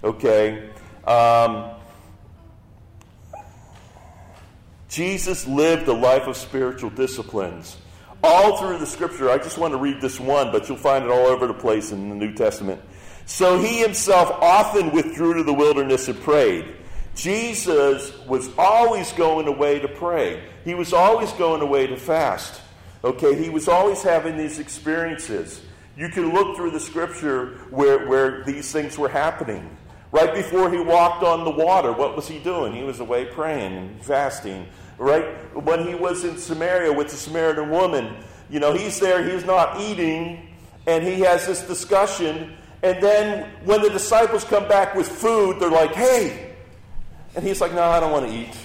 Okay. 0.02 0.70
Um, 1.06 1.70
Jesus 4.92 5.46
lived 5.46 5.88
a 5.88 5.92
life 5.94 6.26
of 6.26 6.36
spiritual 6.36 6.90
disciplines. 6.90 7.78
All 8.22 8.58
through 8.58 8.76
the 8.76 8.84
scripture, 8.84 9.30
I 9.30 9.38
just 9.38 9.56
want 9.56 9.72
to 9.72 9.78
read 9.78 10.02
this 10.02 10.20
one, 10.20 10.52
but 10.52 10.68
you'll 10.68 10.76
find 10.76 11.02
it 11.02 11.10
all 11.10 11.28
over 11.28 11.46
the 11.46 11.54
place 11.54 11.92
in 11.92 12.10
the 12.10 12.14
New 12.14 12.34
Testament. 12.34 12.78
So 13.24 13.58
he 13.58 13.80
himself 13.80 14.30
often 14.42 14.92
withdrew 14.92 15.32
to 15.38 15.44
the 15.44 15.54
wilderness 15.54 16.08
and 16.08 16.20
prayed. 16.20 16.76
Jesus 17.14 18.12
was 18.26 18.50
always 18.58 19.10
going 19.12 19.48
away 19.48 19.78
to 19.78 19.88
pray. 19.88 20.44
He 20.62 20.74
was 20.74 20.92
always 20.92 21.32
going 21.32 21.62
away 21.62 21.86
to 21.86 21.96
fast. 21.96 22.60
Okay, 23.02 23.34
he 23.42 23.48
was 23.48 23.68
always 23.68 24.02
having 24.02 24.36
these 24.36 24.58
experiences. 24.58 25.62
You 25.96 26.10
can 26.10 26.34
look 26.34 26.54
through 26.54 26.72
the 26.72 26.80
scripture 26.80 27.60
where, 27.70 28.06
where 28.06 28.44
these 28.44 28.70
things 28.70 28.98
were 28.98 29.08
happening. 29.08 29.74
Right 30.12 30.34
before 30.34 30.70
he 30.70 30.78
walked 30.78 31.24
on 31.24 31.44
the 31.44 31.50
water, 31.50 31.90
what 31.90 32.14
was 32.14 32.28
he 32.28 32.38
doing? 32.38 32.74
He 32.74 32.82
was 32.82 33.00
away 33.00 33.24
praying 33.24 33.72
and 33.72 34.04
fasting. 34.04 34.66
Right? 35.02 35.24
When 35.54 35.86
he 35.86 35.94
was 35.94 36.24
in 36.24 36.38
Samaria 36.38 36.92
with 36.92 37.10
the 37.10 37.16
Samaritan 37.16 37.70
woman, 37.70 38.16
you 38.48 38.60
know, 38.60 38.72
he's 38.72 39.00
there, 39.00 39.24
he's 39.24 39.44
not 39.44 39.80
eating, 39.80 40.54
and 40.86 41.02
he 41.04 41.20
has 41.20 41.46
this 41.46 41.62
discussion 41.62 42.56
and 42.82 43.00
then 43.00 43.48
when 43.64 43.80
the 43.80 43.90
disciples 43.90 44.44
come 44.44 44.66
back 44.66 44.94
with 44.94 45.08
food, 45.08 45.60
they're 45.60 45.70
like, 45.70 45.94
hey. 45.94 46.54
And 47.34 47.44
he's 47.44 47.60
like, 47.60 47.72
no, 47.72 47.82
I 47.82 48.00
don't 48.00 48.10
want 48.10 48.26
to 48.26 48.34
eat. 48.34 48.56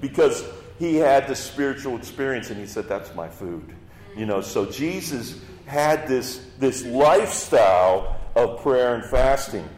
Because 0.00 0.44
he 0.78 0.96
had 0.96 1.26
this 1.26 1.40
spiritual 1.40 1.96
experience 1.96 2.50
and 2.50 2.58
he 2.58 2.66
said, 2.66 2.88
that's 2.88 3.14
my 3.14 3.28
food. 3.28 3.74
You 4.16 4.26
know, 4.26 4.40
so 4.40 4.64
Jesus 4.64 5.40
had 5.66 6.06
this, 6.06 6.46
this 6.58 6.84
lifestyle 6.84 8.16
of 8.36 8.62
prayer 8.62 8.94
and 8.94 9.04
fasting. 9.04 9.68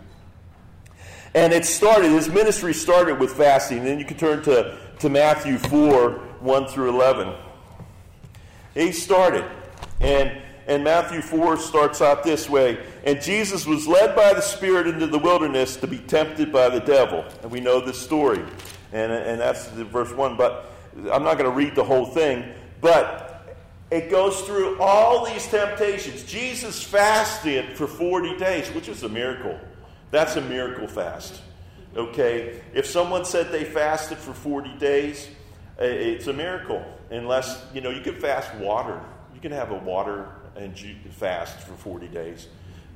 And 1.34 1.52
it 1.52 1.64
started, 1.64 2.10
his 2.10 2.28
ministry 2.28 2.74
started 2.74 3.18
with 3.18 3.32
fasting. 3.32 3.78
And 3.78 3.86
then 3.86 3.98
you 3.98 4.04
can 4.04 4.18
turn 4.18 4.42
to, 4.42 4.76
to 5.00 5.08
Matthew 5.08 5.58
4 5.58 6.10
1 6.40 6.66
through 6.68 6.90
11. 6.90 7.34
He 8.74 8.92
started. 8.92 9.44
And 10.00 10.40
and 10.66 10.84
Matthew 10.84 11.20
4 11.20 11.56
starts 11.56 12.00
out 12.00 12.22
this 12.22 12.48
way 12.48 12.78
And 13.04 13.20
Jesus 13.20 13.66
was 13.66 13.88
led 13.88 14.14
by 14.14 14.32
the 14.32 14.40
Spirit 14.40 14.86
into 14.86 15.06
the 15.06 15.18
wilderness 15.18 15.76
to 15.76 15.86
be 15.86 15.98
tempted 15.98 16.52
by 16.52 16.68
the 16.68 16.80
devil. 16.80 17.24
And 17.42 17.50
we 17.50 17.60
know 17.60 17.80
this 17.80 18.00
story. 18.00 18.44
And, 18.92 19.12
and 19.12 19.40
that's 19.40 19.66
the 19.68 19.84
verse 19.84 20.12
1. 20.12 20.36
But 20.36 20.72
I'm 21.10 21.24
not 21.24 21.38
going 21.38 21.50
to 21.50 21.56
read 21.56 21.74
the 21.74 21.84
whole 21.84 22.06
thing. 22.06 22.52
But 22.80 23.56
it 23.90 24.10
goes 24.10 24.42
through 24.42 24.80
all 24.80 25.26
these 25.26 25.46
temptations. 25.48 26.22
Jesus 26.24 26.82
fasted 26.82 27.76
for 27.76 27.88
40 27.88 28.36
days, 28.36 28.68
which 28.68 28.88
is 28.88 29.02
a 29.02 29.08
miracle. 29.08 29.58
That's 30.12 30.36
a 30.36 30.40
miracle 30.40 30.86
fast. 30.86 31.40
Okay? 31.96 32.60
If 32.74 32.86
someone 32.86 33.24
said 33.24 33.50
they 33.50 33.64
fasted 33.64 34.18
for 34.18 34.32
40 34.32 34.76
days, 34.78 35.28
it's 35.78 36.26
a 36.26 36.32
miracle. 36.32 36.84
Unless, 37.10 37.64
you 37.74 37.80
know, 37.80 37.90
you 37.90 38.00
can 38.00 38.14
fast 38.16 38.54
water. 38.56 39.00
You 39.34 39.40
can 39.40 39.52
have 39.52 39.70
a 39.70 39.78
water 39.78 40.28
and 40.56 40.78
fast 41.12 41.58
for 41.60 41.74
40 41.74 42.08
days. 42.08 42.48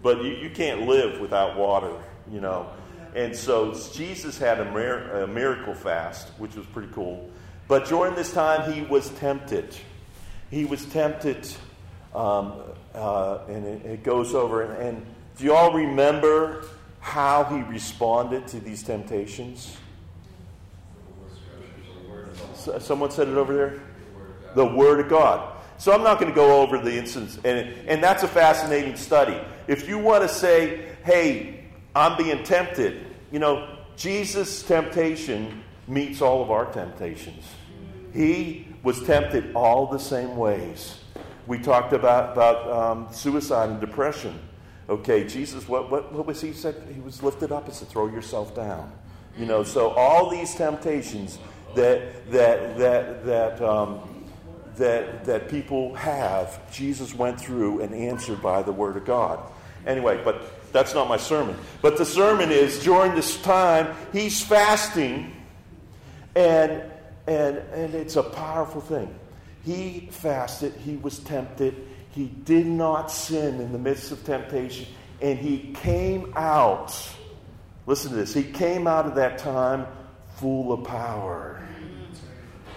But 0.02 0.22
you, 0.22 0.32
you 0.32 0.50
can't 0.50 0.86
live 0.86 1.20
without 1.20 1.56
water, 1.56 1.92
you 2.30 2.40
know. 2.40 2.68
And 3.14 3.34
so 3.34 3.74
Jesus 3.92 4.38
had 4.38 4.60
a, 4.60 4.64
mir- 4.70 5.22
a 5.22 5.26
miracle 5.26 5.74
fast, 5.74 6.28
which 6.38 6.54
was 6.56 6.66
pretty 6.66 6.92
cool. 6.92 7.30
But 7.68 7.86
during 7.86 8.14
this 8.14 8.32
time, 8.32 8.72
he 8.72 8.82
was 8.82 9.08
tempted. 9.10 9.74
He 10.50 10.64
was 10.64 10.84
tempted, 10.86 11.48
um, 12.14 12.52
uh, 12.94 13.38
and 13.48 13.64
it, 13.64 13.86
it, 13.86 14.04
goes 14.04 14.34
over. 14.34 14.62
And, 14.62 14.82
and 14.82 15.06
do 15.38 15.44
you 15.44 15.54
all 15.54 15.72
remember 15.72 16.66
how 17.04 17.44
he 17.44 17.60
responded 17.60 18.48
to 18.48 18.58
these 18.58 18.82
temptations? 18.82 19.76
Someone 22.78 23.10
said 23.10 23.28
it 23.28 23.36
over 23.36 23.54
there? 23.54 23.82
The 24.54 24.64
Word 24.64 25.00
of 25.00 25.10
God. 25.10 25.54
So 25.76 25.92
I'm 25.92 26.02
not 26.02 26.18
going 26.18 26.32
to 26.32 26.34
go 26.34 26.62
over 26.62 26.78
the 26.78 26.96
instance, 26.96 27.38
and, 27.44 27.68
and 27.86 28.02
that's 28.02 28.22
a 28.22 28.28
fascinating 28.28 28.96
study. 28.96 29.38
If 29.68 29.86
you 29.86 29.98
want 29.98 30.22
to 30.22 30.28
say, 30.28 30.96
hey, 31.04 31.64
I'm 31.94 32.16
being 32.16 32.42
tempted, 32.42 33.04
you 33.30 33.38
know, 33.38 33.76
Jesus' 33.96 34.62
temptation 34.62 35.62
meets 35.86 36.22
all 36.22 36.42
of 36.42 36.50
our 36.50 36.72
temptations. 36.72 37.44
He 38.14 38.66
was 38.82 39.02
tempted 39.02 39.54
all 39.54 39.88
the 39.88 39.98
same 39.98 40.38
ways. 40.38 41.00
We 41.46 41.58
talked 41.58 41.92
about, 41.92 42.32
about 42.32 42.70
um, 42.70 43.08
suicide 43.12 43.68
and 43.68 43.80
depression. 43.80 44.38
Okay, 44.88 45.24
Jesus, 45.26 45.66
what, 45.66 45.90
what, 45.90 46.12
what 46.12 46.26
was 46.26 46.40
he 46.40 46.52
said? 46.52 46.74
He 46.94 47.00
was 47.00 47.22
lifted 47.22 47.52
up 47.52 47.68
as 47.68 47.78
said, 47.78 47.88
throw 47.88 48.06
yourself 48.06 48.54
down. 48.54 48.92
You 49.38 49.46
know, 49.46 49.64
so 49.64 49.90
all 49.90 50.30
these 50.30 50.54
temptations 50.54 51.38
that, 51.74 52.30
that, 52.30 52.78
that, 52.78 53.24
that, 53.24 53.62
um, 53.62 54.26
that, 54.76 55.24
that 55.24 55.48
people 55.48 55.94
have, 55.94 56.70
Jesus 56.70 57.14
went 57.14 57.40
through 57.40 57.80
and 57.80 57.94
answered 57.94 58.42
by 58.42 58.62
the 58.62 58.72
Word 58.72 58.96
of 58.96 59.04
God. 59.04 59.40
Anyway, 59.86 60.20
but 60.22 60.72
that's 60.72 60.94
not 60.94 61.08
my 61.08 61.16
sermon. 61.16 61.56
But 61.82 61.96
the 61.96 62.04
sermon 62.04 62.50
is 62.50 62.82
during 62.82 63.14
this 63.14 63.40
time, 63.42 63.94
he's 64.12 64.42
fasting, 64.42 65.34
and, 66.34 66.82
and, 67.26 67.58
and 67.58 67.94
it's 67.94 68.16
a 68.16 68.22
powerful 68.22 68.80
thing. 68.80 69.12
He 69.64 70.08
fasted, 70.10 70.74
he 70.74 70.96
was 70.96 71.20
tempted, 71.20 71.88
he 72.14 72.26
did 72.26 72.66
not 72.66 73.10
sin 73.10 73.60
in 73.60 73.72
the 73.72 73.78
midst 73.78 74.12
of 74.12 74.24
temptation, 74.24 74.86
and 75.20 75.36
he 75.36 75.72
came 75.74 76.32
out. 76.36 76.96
Listen 77.86 78.10
to 78.10 78.16
this. 78.16 78.32
He 78.32 78.44
came 78.44 78.86
out 78.86 79.06
of 79.06 79.16
that 79.16 79.38
time 79.38 79.86
full 80.36 80.72
of 80.72 80.84
power. 80.84 81.66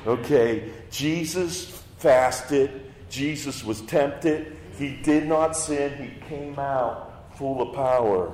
Okay, 0.07 0.71
Jesus 0.89 1.83
fasted. 1.97 2.91
Jesus 3.09 3.63
was 3.63 3.81
tempted. 3.81 4.57
He 4.77 4.95
did 5.03 5.27
not 5.27 5.55
sin. 5.55 5.93
He 5.97 6.27
came 6.27 6.57
out 6.57 7.35
full 7.37 7.61
of 7.61 7.75
power. 7.75 8.31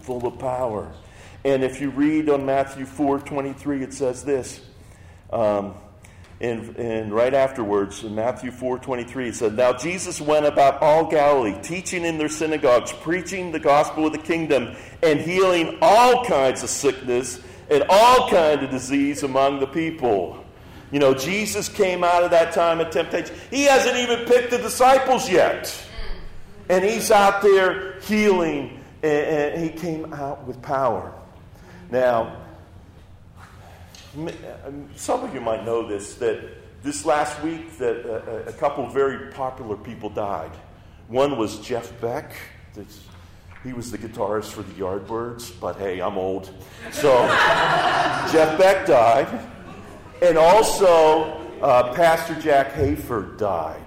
Full 0.00 0.26
of 0.26 0.38
power. 0.38 0.90
And 1.44 1.62
if 1.62 1.80
you 1.80 1.90
read 1.90 2.30
on 2.30 2.46
Matthew 2.46 2.86
4 2.86 3.20
23, 3.20 3.82
it 3.82 3.92
says 3.92 4.24
this. 4.24 4.60
Um, 5.30 5.74
and, 6.40 6.74
and 6.76 7.12
right 7.12 7.34
afterwards, 7.34 8.02
in 8.02 8.14
Matthew 8.14 8.50
4 8.50 8.78
23, 8.78 9.28
it 9.28 9.34
said, 9.34 9.56
Now 9.56 9.74
Jesus 9.74 10.20
went 10.20 10.46
about 10.46 10.80
all 10.80 11.04
Galilee, 11.04 11.60
teaching 11.62 12.04
in 12.04 12.16
their 12.16 12.30
synagogues, 12.30 12.92
preaching 12.92 13.52
the 13.52 13.58
gospel 13.58 14.06
of 14.06 14.12
the 14.12 14.18
kingdom, 14.18 14.74
and 15.02 15.20
healing 15.20 15.78
all 15.82 16.24
kinds 16.24 16.62
of 16.62 16.70
sickness 16.70 17.40
and 17.70 17.84
all 17.90 18.30
kind 18.30 18.62
of 18.62 18.70
disease 18.70 19.22
among 19.22 19.60
the 19.60 19.66
people. 19.66 20.42
You 20.90 20.98
know, 20.98 21.14
Jesus 21.14 21.68
came 21.68 22.02
out 22.02 22.24
of 22.24 22.30
that 22.32 22.52
time 22.52 22.80
of 22.80 22.90
temptation. 22.90 23.36
He 23.50 23.64
hasn't 23.64 23.96
even 23.96 24.26
picked 24.26 24.50
the 24.50 24.58
disciples 24.58 25.30
yet. 25.30 25.72
And 26.68 26.84
he's 26.84 27.10
out 27.10 27.42
there 27.42 28.00
healing, 28.00 28.80
and, 29.02 29.62
he 29.62 29.70
came 29.70 30.12
out 30.12 30.46
with 30.46 30.60
power. 30.62 31.12
Now, 31.90 32.39
some 34.96 35.24
of 35.24 35.34
you 35.34 35.40
might 35.40 35.64
know 35.64 35.86
this 35.86 36.14
that 36.16 36.40
this 36.82 37.04
last 37.04 37.42
week 37.42 37.76
that 37.78 38.04
a, 38.06 38.48
a 38.48 38.52
couple 38.52 38.88
very 38.88 39.30
popular 39.32 39.76
people 39.76 40.08
died. 40.10 40.52
One 41.08 41.36
was 41.36 41.58
Jeff 41.60 41.98
Beck. 42.00 42.32
He 43.62 43.72
was 43.72 43.90
the 43.90 43.98
guitarist 43.98 44.52
for 44.52 44.62
the 44.62 44.72
Yardbirds, 44.72 45.52
but 45.60 45.76
hey, 45.76 46.00
I'm 46.00 46.16
old. 46.16 46.50
So 46.92 47.10
Jeff 48.32 48.58
Beck 48.58 48.86
died. 48.86 49.28
And 50.22 50.38
also, 50.38 51.40
uh, 51.60 51.92
Pastor 51.94 52.34
Jack 52.40 52.72
Hayford 52.72 53.38
died. 53.38 53.84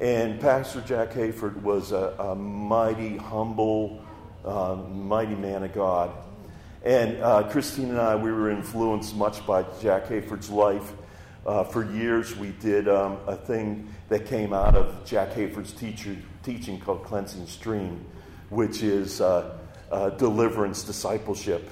And 0.00 0.38
Pastor 0.40 0.82
Jack 0.82 1.12
Hayford 1.12 1.62
was 1.62 1.92
a, 1.92 2.14
a 2.18 2.34
mighty, 2.34 3.16
humble 3.16 4.02
uh, 4.44 4.76
mighty 4.76 5.34
man 5.34 5.62
of 5.62 5.72
God. 5.72 6.10
And 6.86 7.20
uh, 7.20 7.42
Christine 7.42 7.90
and 7.90 7.98
I, 7.98 8.14
we 8.14 8.30
were 8.30 8.48
influenced 8.48 9.16
much 9.16 9.44
by 9.44 9.64
Jack 9.82 10.06
Hayford's 10.06 10.48
life. 10.48 10.92
Uh, 11.44 11.64
for 11.64 11.84
years, 11.92 12.36
we 12.36 12.50
did 12.60 12.86
um, 12.86 13.18
a 13.26 13.34
thing 13.34 13.92
that 14.08 14.26
came 14.26 14.52
out 14.52 14.76
of 14.76 15.04
Jack 15.04 15.32
Hayford's 15.32 15.72
teacher, 15.72 16.16
teaching 16.44 16.78
called 16.78 17.02
Cleansing 17.02 17.48
Stream, 17.48 18.06
which 18.50 18.84
is 18.84 19.20
uh, 19.20 19.58
uh, 19.90 20.10
deliverance 20.10 20.84
discipleship. 20.84 21.68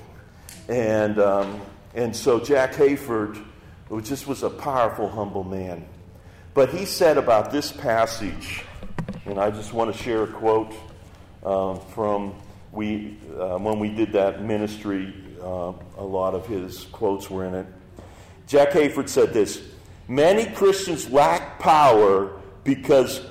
And, 0.69 1.21
um, 1.21 1.61
and 1.95 2.15
so 2.15 2.41
Jack 2.41 2.73
Hayford 2.73 3.41
just 4.03 4.27
was 4.27 4.43
a 4.43 4.51
powerful, 4.51 5.09
humble 5.09 5.45
man. 5.45 5.87
But 6.55 6.71
he 6.71 6.85
said 6.85 7.19
about 7.19 7.53
this 7.53 7.71
passage, 7.71 8.65
and 9.27 9.39
I 9.39 9.53
just 9.53 9.73
want 9.73 9.95
to 9.95 10.03
share 10.03 10.25
a 10.25 10.27
quote 10.27 10.75
um, 11.45 11.79
from 11.95 12.35
we, 12.75 13.19
uh, 13.39 13.57
when 13.59 13.79
we 13.79 13.89
did 13.89 14.13
that 14.13 14.43
ministry, 14.43 15.15
uh, 15.41 15.73
a 15.97 16.05
lot 16.05 16.35
of 16.35 16.47
his 16.47 16.85
quotes 16.87 17.31
were 17.31 17.45
in 17.45 17.55
it. 17.55 17.67
Jack 18.47 18.71
Hayford 18.71 19.09
said 19.09 19.33
this 19.33 19.63
Many 20.09 20.47
Christians 20.47 21.11
lack 21.11 21.59
power 21.59 22.41
because 22.65 23.23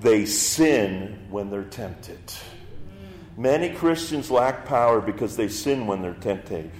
they 0.00 0.26
sin 0.26 1.26
when 1.30 1.50
they're 1.50 1.64
tempted. 1.64 2.20
Many 3.36 3.70
Christians 3.70 4.30
lack 4.30 4.66
power 4.66 5.00
because 5.00 5.36
they 5.36 5.48
sin 5.48 5.86
when 5.86 6.02
they're 6.02 6.14
tempted. 6.14 6.70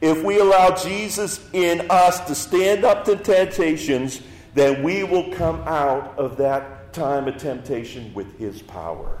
If 0.00 0.22
we 0.22 0.38
allow 0.38 0.74
Jesus 0.74 1.46
in 1.52 1.86
us 1.90 2.20
to 2.20 2.34
stand 2.34 2.84
up 2.84 3.04
to 3.04 3.16
temptations, 3.16 4.22
then 4.54 4.82
we 4.82 5.04
will 5.04 5.30
come 5.32 5.56
out 5.66 6.18
of 6.18 6.38
that 6.38 6.94
time 6.94 7.28
of 7.28 7.36
temptation 7.36 8.12
with 8.14 8.38
his 8.38 8.62
power. 8.62 9.18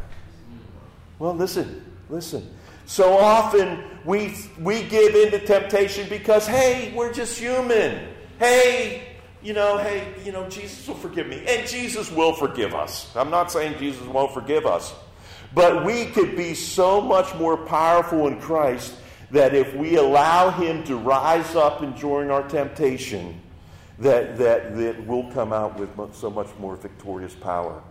Well, 1.20 1.34
listen, 1.34 1.84
listen. 2.08 2.48
So 2.86 3.12
often 3.18 3.84
we, 4.06 4.34
we 4.58 4.82
give 4.84 5.14
in 5.14 5.30
to 5.32 5.46
temptation 5.46 6.08
because, 6.08 6.46
hey, 6.46 6.94
we're 6.96 7.12
just 7.12 7.38
human. 7.38 8.08
Hey, 8.38 9.18
you 9.42 9.52
know, 9.52 9.76
hey, 9.76 10.14
you 10.24 10.32
know, 10.32 10.48
Jesus 10.48 10.88
will 10.88 10.94
forgive 10.94 11.28
me. 11.28 11.44
And 11.46 11.68
Jesus 11.68 12.10
will 12.10 12.32
forgive 12.32 12.74
us. 12.74 13.14
I'm 13.14 13.28
not 13.28 13.52
saying 13.52 13.78
Jesus 13.78 14.06
won't 14.06 14.32
forgive 14.32 14.64
us. 14.64 14.94
But 15.54 15.84
we 15.84 16.06
could 16.06 16.36
be 16.36 16.54
so 16.54 17.02
much 17.02 17.34
more 17.34 17.58
powerful 17.58 18.26
in 18.26 18.40
Christ 18.40 18.94
that 19.30 19.54
if 19.54 19.74
we 19.74 19.96
allow 19.96 20.50
Him 20.50 20.82
to 20.84 20.96
rise 20.96 21.54
up 21.54 21.82
and 21.82 21.94
join 21.94 22.30
our 22.30 22.48
temptation, 22.48 23.38
that, 23.98 24.38
that, 24.38 24.74
that 24.74 25.06
we'll 25.06 25.30
come 25.32 25.52
out 25.52 25.78
with 25.78 25.90
so 26.14 26.30
much 26.30 26.48
more 26.58 26.76
victorious 26.76 27.34
power. 27.34 27.82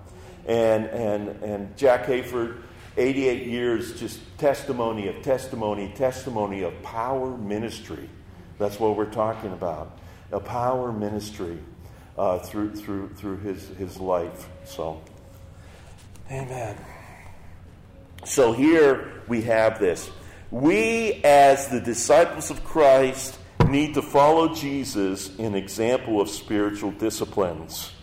And, 0.47 0.85
and, 0.87 1.29
and 1.43 1.77
Jack 1.77 2.07
Hayford, 2.07 2.63
88 2.97 3.47
years, 3.47 3.99
just 3.99 4.19
testimony 4.37 5.07
of 5.07 5.21
testimony, 5.21 5.91
testimony 5.95 6.63
of 6.63 6.81
power 6.83 7.37
ministry. 7.37 8.09
That's 8.57 8.79
what 8.79 8.95
we're 8.97 9.11
talking 9.11 9.53
about. 9.53 9.97
A 10.31 10.39
power 10.39 10.91
ministry 10.91 11.57
uh, 12.17 12.39
through, 12.39 12.75
through, 12.75 13.09
through 13.15 13.37
his, 13.37 13.67
his 13.69 13.97
life. 13.99 14.47
So, 14.65 15.01
amen. 16.29 16.77
So 18.25 18.51
here 18.51 19.23
we 19.27 19.41
have 19.43 19.79
this. 19.79 20.09
We, 20.51 21.21
as 21.23 21.69
the 21.69 21.79
disciples 21.79 22.51
of 22.51 22.63
Christ, 22.63 23.37
need 23.67 23.93
to 23.93 24.01
follow 24.01 24.53
Jesus 24.53 25.35
in 25.37 25.55
example 25.55 26.19
of 26.19 26.29
spiritual 26.29 26.91
disciplines. 26.91 27.93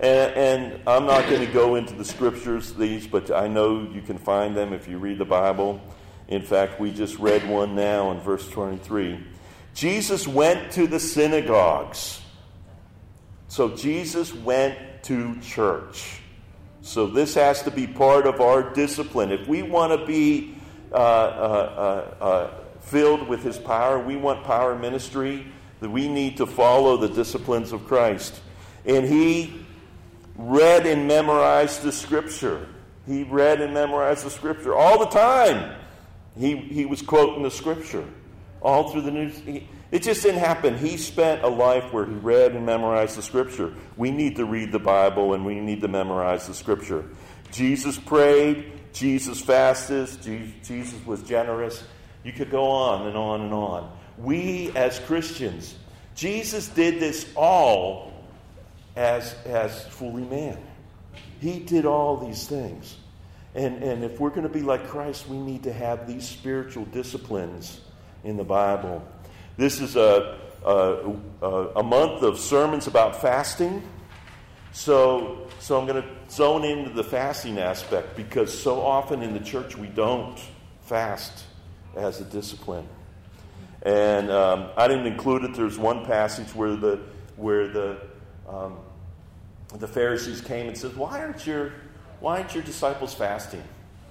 And, 0.00 0.34
and 0.34 0.88
I'm 0.88 1.04
not 1.04 1.28
going 1.28 1.46
to 1.46 1.52
go 1.52 1.74
into 1.74 1.94
the 1.94 2.06
scriptures, 2.06 2.72
these, 2.72 3.06
but 3.06 3.30
I 3.30 3.48
know 3.48 3.82
you 3.82 4.00
can 4.00 4.16
find 4.16 4.56
them 4.56 4.72
if 4.72 4.88
you 4.88 4.96
read 4.96 5.18
the 5.18 5.26
Bible. 5.26 5.78
In 6.26 6.40
fact, 6.40 6.80
we 6.80 6.90
just 6.90 7.18
read 7.18 7.46
one 7.46 7.74
now 7.74 8.10
in 8.12 8.20
verse 8.20 8.48
23. 8.48 9.22
Jesus 9.74 10.26
went 10.26 10.72
to 10.72 10.86
the 10.86 10.98
synagogues. 10.98 12.22
So 13.48 13.76
Jesus 13.76 14.32
went 14.32 14.78
to 15.02 15.38
church. 15.40 16.20
So 16.80 17.06
this 17.06 17.34
has 17.34 17.62
to 17.64 17.70
be 17.70 17.86
part 17.86 18.26
of 18.26 18.40
our 18.40 18.72
discipline. 18.72 19.30
If 19.30 19.46
we 19.48 19.60
want 19.60 20.00
to 20.00 20.06
be 20.06 20.54
uh, 20.92 20.94
uh, 20.94 22.14
uh, 22.18 22.24
uh, 22.24 22.50
filled 22.80 23.28
with 23.28 23.42
his 23.42 23.58
power, 23.58 23.98
we 23.98 24.16
want 24.16 24.44
power 24.44 24.78
ministry, 24.78 25.46
that 25.80 25.90
we 25.90 26.08
need 26.08 26.38
to 26.38 26.46
follow 26.46 26.96
the 26.96 27.08
disciplines 27.08 27.72
of 27.72 27.86
Christ. 27.86 28.40
And 28.86 29.04
he 29.04 29.66
read 30.36 30.86
and 30.86 31.06
memorized 31.06 31.82
the 31.82 31.92
scripture. 31.92 32.66
He 33.06 33.24
read 33.24 33.60
and 33.60 33.74
memorized 33.74 34.24
the 34.24 34.30
scripture 34.30 34.74
all 34.74 34.98
the 34.98 35.06
time. 35.06 35.76
He, 36.38 36.56
he 36.56 36.86
was 36.86 37.02
quoting 37.02 37.42
the 37.42 37.50
scripture 37.50 38.04
all 38.62 38.90
through 38.90 39.02
the 39.02 39.10
news. 39.10 39.40
It 39.90 40.02
just 40.02 40.22
didn't 40.22 40.40
happen. 40.40 40.78
He 40.78 40.96
spent 40.96 41.42
a 41.42 41.48
life 41.48 41.92
where 41.92 42.06
he 42.06 42.14
read 42.14 42.52
and 42.52 42.64
memorized 42.64 43.16
the 43.16 43.22
scripture. 43.22 43.74
We 43.96 44.10
need 44.10 44.36
to 44.36 44.44
read 44.44 44.70
the 44.70 44.78
Bible 44.78 45.34
and 45.34 45.44
we 45.44 45.58
need 45.58 45.80
to 45.80 45.88
memorize 45.88 46.46
the 46.46 46.54
scripture. 46.54 47.04
Jesus 47.50 47.98
prayed, 47.98 48.72
Jesus 48.92 49.40
fasted, 49.40 50.08
Jesus 50.22 51.04
was 51.04 51.22
generous. 51.22 51.82
You 52.22 52.32
could 52.32 52.50
go 52.50 52.64
on 52.64 53.06
and 53.08 53.16
on 53.16 53.40
and 53.40 53.52
on. 53.52 53.90
We 54.18 54.70
as 54.76 54.98
Christians, 55.00 55.74
Jesus 56.14 56.68
did 56.68 57.00
this 57.00 57.28
all 57.34 58.09
as, 59.00 59.34
as 59.46 59.86
fully 59.86 60.24
man. 60.24 60.58
He 61.40 61.60
did 61.60 61.86
all 61.86 62.18
these 62.18 62.46
things. 62.46 62.98
And, 63.54 63.82
and 63.82 64.04
if 64.04 64.20
we're 64.20 64.28
going 64.28 64.42
to 64.42 64.50
be 64.50 64.60
like 64.60 64.88
Christ, 64.88 65.26
we 65.26 65.38
need 65.38 65.62
to 65.62 65.72
have 65.72 66.06
these 66.06 66.28
spiritual 66.28 66.84
disciplines 66.84 67.80
in 68.24 68.36
the 68.36 68.44
Bible. 68.44 69.02
This 69.56 69.80
is 69.80 69.96
a, 69.96 70.38
a, 70.64 71.14
a 71.76 71.82
month 71.82 72.22
of 72.22 72.38
sermons 72.38 72.88
about 72.88 73.22
fasting. 73.22 73.82
So, 74.72 75.48
so 75.60 75.80
I'm 75.80 75.86
going 75.86 76.02
to 76.02 76.08
zone 76.30 76.64
into 76.64 76.90
the 76.90 77.02
fasting 77.02 77.58
aspect 77.58 78.16
because 78.16 78.56
so 78.56 78.82
often 78.82 79.22
in 79.22 79.32
the 79.32 79.40
church 79.40 79.78
we 79.78 79.88
don't 79.88 80.38
fast 80.82 81.44
as 81.96 82.20
a 82.20 82.24
discipline. 82.24 82.86
And 83.82 84.30
um, 84.30 84.68
I 84.76 84.86
didn't 84.88 85.06
include 85.06 85.44
it. 85.44 85.54
There's 85.54 85.78
one 85.78 86.04
passage 86.04 86.54
where 86.54 86.76
the 86.76 87.00
where 87.36 87.66
the 87.68 88.02
um, 88.46 88.76
the 89.76 89.88
Pharisees 89.88 90.40
came 90.40 90.68
and 90.68 90.76
said, 90.76 90.96
"Why 90.96 91.20
aren't 91.20 91.46
your 91.46 91.72
why 92.20 92.38
aren't 92.38 92.54
your 92.54 92.64
disciples 92.64 93.14
fasting?" 93.14 93.62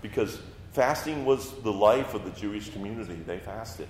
Because 0.02 0.40
fasting 0.74 1.26
was 1.26 1.52
the 1.62 1.74
life 1.74 2.14
of 2.14 2.24
the 2.24 2.32
Jewish 2.32 2.70
community. 2.72 3.16
They 3.16 3.40
fasted. 3.40 3.88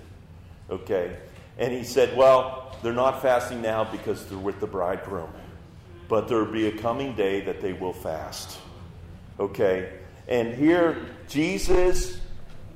Okay, 0.68 1.16
and 1.60 1.74
he 1.74 1.84
said, 1.84 2.16
Well, 2.16 2.74
they're 2.82 2.92
not 2.92 3.22
fasting 3.22 3.60
now 3.60 3.84
because 3.84 4.26
they're 4.26 4.38
with 4.38 4.60
the 4.60 4.66
bridegroom, 4.66 5.30
but 6.08 6.26
there 6.26 6.38
will 6.38 6.52
be 6.52 6.66
a 6.66 6.78
coming 6.78 7.14
day 7.14 7.42
that 7.42 7.60
they 7.60 7.74
will 7.74 7.92
fast. 7.92 8.58
Okay? 9.38 9.92
And 10.26 10.54
here, 10.54 10.96
Jesus 11.28 12.18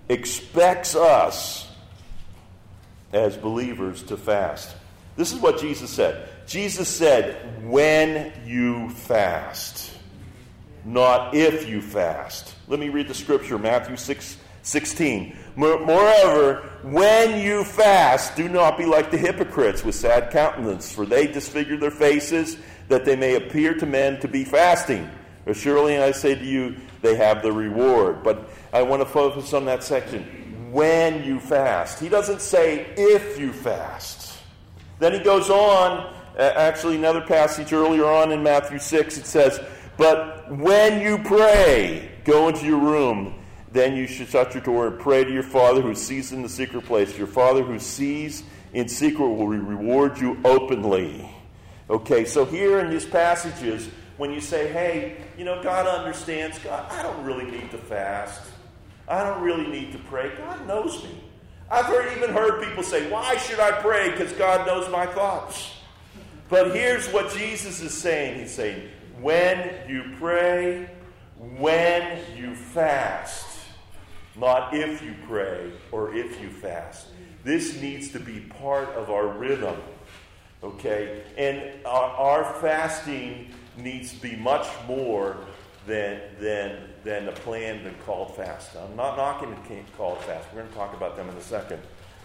expects 0.08 0.94
us 0.94 1.70
as 3.12 3.36
believers 3.38 4.02
to 4.04 4.18
fast. 4.18 4.74
This 5.16 5.32
is 5.32 5.38
what 5.38 5.58
Jesus 5.58 5.90
said. 5.90 6.28
Jesus 6.46 6.88
said, 6.88 7.64
When 7.64 8.32
you 8.44 8.90
fast, 8.90 9.96
not 10.84 11.34
if 11.34 11.68
you 11.68 11.80
fast. 11.80 12.54
Let 12.68 12.80
me 12.80 12.88
read 12.88 13.08
the 13.08 13.14
scripture, 13.14 13.58
Matthew 13.58 13.96
6 13.96 14.38
16. 14.62 15.36
Moreover, 15.56 16.70
when 16.82 17.40
you 17.44 17.64
fast, 17.64 18.34
do 18.34 18.48
not 18.48 18.78
be 18.78 18.86
like 18.86 19.10
the 19.10 19.18
hypocrites 19.18 19.84
with 19.84 19.94
sad 19.94 20.30
countenance, 20.30 20.90
for 20.90 21.04
they 21.04 21.26
disfigure 21.26 21.76
their 21.76 21.90
faces 21.90 22.56
that 22.88 23.04
they 23.04 23.14
may 23.14 23.34
appear 23.34 23.74
to 23.74 23.86
men 23.86 24.18
to 24.20 24.28
be 24.28 24.42
fasting. 24.44 25.08
Surely 25.52 25.98
I 25.98 26.12
say 26.12 26.34
to 26.34 26.44
you, 26.44 26.76
they 27.02 27.14
have 27.16 27.42
the 27.42 27.52
reward. 27.52 28.22
But 28.22 28.48
I 28.72 28.82
want 28.82 29.02
to 29.02 29.06
focus 29.06 29.52
on 29.52 29.66
that 29.66 29.84
section. 29.84 30.70
When 30.72 31.22
you 31.22 31.38
fast. 31.38 32.00
He 32.00 32.08
doesn't 32.08 32.40
say 32.40 32.86
if 32.96 33.38
you 33.38 33.52
fast. 33.52 34.38
Then 34.98 35.12
he 35.12 35.18
goes 35.18 35.50
on, 35.50 36.14
Uh, 36.36 36.52
actually, 36.56 36.96
another 36.96 37.20
passage 37.20 37.72
earlier 37.72 38.06
on 38.06 38.32
in 38.32 38.42
Matthew 38.42 38.78
6, 38.78 39.18
it 39.18 39.26
says, 39.26 39.60
But 39.96 40.50
when 40.50 41.00
you 41.00 41.18
pray, 41.18 42.10
go 42.24 42.48
into 42.48 42.66
your 42.66 42.80
room 42.80 43.34
then 43.74 43.96
you 43.96 44.06
should 44.06 44.28
shut 44.28 44.54
your 44.54 44.62
door 44.62 44.86
and 44.86 45.00
pray 45.00 45.24
to 45.24 45.32
your 45.32 45.42
Father 45.42 45.82
who 45.82 45.96
sees 45.96 46.30
in 46.30 46.42
the 46.42 46.48
secret 46.48 46.84
place. 46.84 47.18
Your 47.18 47.26
Father 47.26 47.62
who 47.64 47.80
sees 47.80 48.44
in 48.72 48.88
secret 48.88 49.26
will 49.26 49.48
reward 49.48 50.16
you 50.18 50.38
openly. 50.44 51.28
Okay, 51.90 52.24
so 52.24 52.44
here 52.44 52.78
in 52.78 52.88
these 52.88 53.04
passages, 53.04 53.90
when 54.16 54.30
you 54.30 54.40
say, 54.40 54.72
hey, 54.72 55.16
you 55.36 55.44
know, 55.44 55.60
God 55.60 55.88
understands, 55.88 56.56
God, 56.60 56.90
I 56.92 57.02
don't 57.02 57.24
really 57.24 57.50
need 57.50 57.72
to 57.72 57.78
fast. 57.78 58.42
I 59.08 59.24
don't 59.24 59.42
really 59.42 59.66
need 59.66 59.90
to 59.90 59.98
pray. 59.98 60.30
God 60.36 60.66
knows 60.68 61.02
me. 61.02 61.24
I've 61.68 61.86
heard, 61.86 62.16
even 62.16 62.30
heard 62.30 62.62
people 62.62 62.84
say, 62.84 63.10
why 63.10 63.36
should 63.38 63.58
I 63.58 63.72
pray? 63.72 64.12
Because 64.12 64.32
God 64.34 64.68
knows 64.68 64.88
my 64.88 65.04
thoughts. 65.04 65.73
But 66.54 66.72
here's 66.72 67.08
what 67.08 67.34
Jesus 67.34 67.80
is 67.80 67.92
saying 67.92 68.38
He's 68.38 68.54
saying, 68.54 68.88
when 69.20 69.74
you 69.88 70.14
pray, 70.20 70.88
when 71.36 72.20
you 72.36 72.54
fast, 72.54 73.58
not 74.36 74.72
if 74.72 75.02
you 75.02 75.16
pray 75.26 75.72
or 75.90 76.14
if 76.14 76.40
you 76.40 76.48
fast. 76.50 77.08
This 77.42 77.80
needs 77.82 78.10
to 78.12 78.20
be 78.20 78.38
part 78.38 78.88
of 78.90 79.10
our 79.10 79.26
rhythm. 79.26 79.74
Okay? 80.62 81.24
And 81.36 81.84
our, 81.84 82.10
our 82.10 82.54
fasting 82.60 83.50
needs 83.76 84.12
to 84.12 84.22
be 84.22 84.36
much 84.36 84.68
more 84.86 85.36
than, 85.88 86.20
than, 86.38 86.88
than 87.02 87.28
a 87.28 87.32
planned 87.32 87.84
and 87.84 88.00
called 88.06 88.36
fast. 88.36 88.76
I'm 88.76 88.94
not 88.94 89.16
knocking 89.16 89.50
the 89.50 89.80
called 89.96 90.20
fast. 90.20 90.46
We're 90.52 90.60
going 90.60 90.70
to 90.70 90.76
talk 90.76 90.94
about 90.94 91.16
them 91.16 91.28
in 91.28 91.34
a 91.34 91.42
second. 91.42 91.82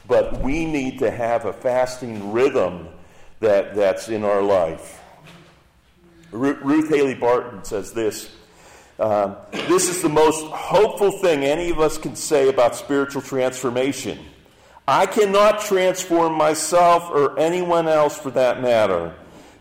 But 0.08 0.40
we 0.42 0.66
need 0.66 1.00
to 1.00 1.10
have 1.10 1.46
a 1.46 1.54
fasting 1.54 2.32
rhythm 2.32 2.90
that, 3.40 3.76
that's 3.76 4.10
in 4.10 4.24
our 4.24 4.42
life. 4.42 5.02
Ruth 6.32 6.90
Haley 6.90 7.16
Barton 7.16 7.64
says 7.64 7.92
this 7.94 8.30
um, 9.00 9.36
This 9.52 9.90
is 9.90 10.02
the 10.02 10.10
most 10.10 10.46
hopeful 10.46 11.12
thing 11.12 11.44
any 11.44 11.70
of 11.70 11.80
us 11.80 11.98
can 11.98 12.16
say 12.16 12.50
about 12.50 12.76
spiritual 12.76 13.22
transformation. 13.22 14.20
I 14.88 15.06
cannot 15.06 15.62
transform 15.62 16.34
myself 16.34 17.10
or 17.10 17.38
anyone 17.40 17.88
else 17.88 18.18
for 18.18 18.32
that 18.32 18.62
matter. 18.62 19.14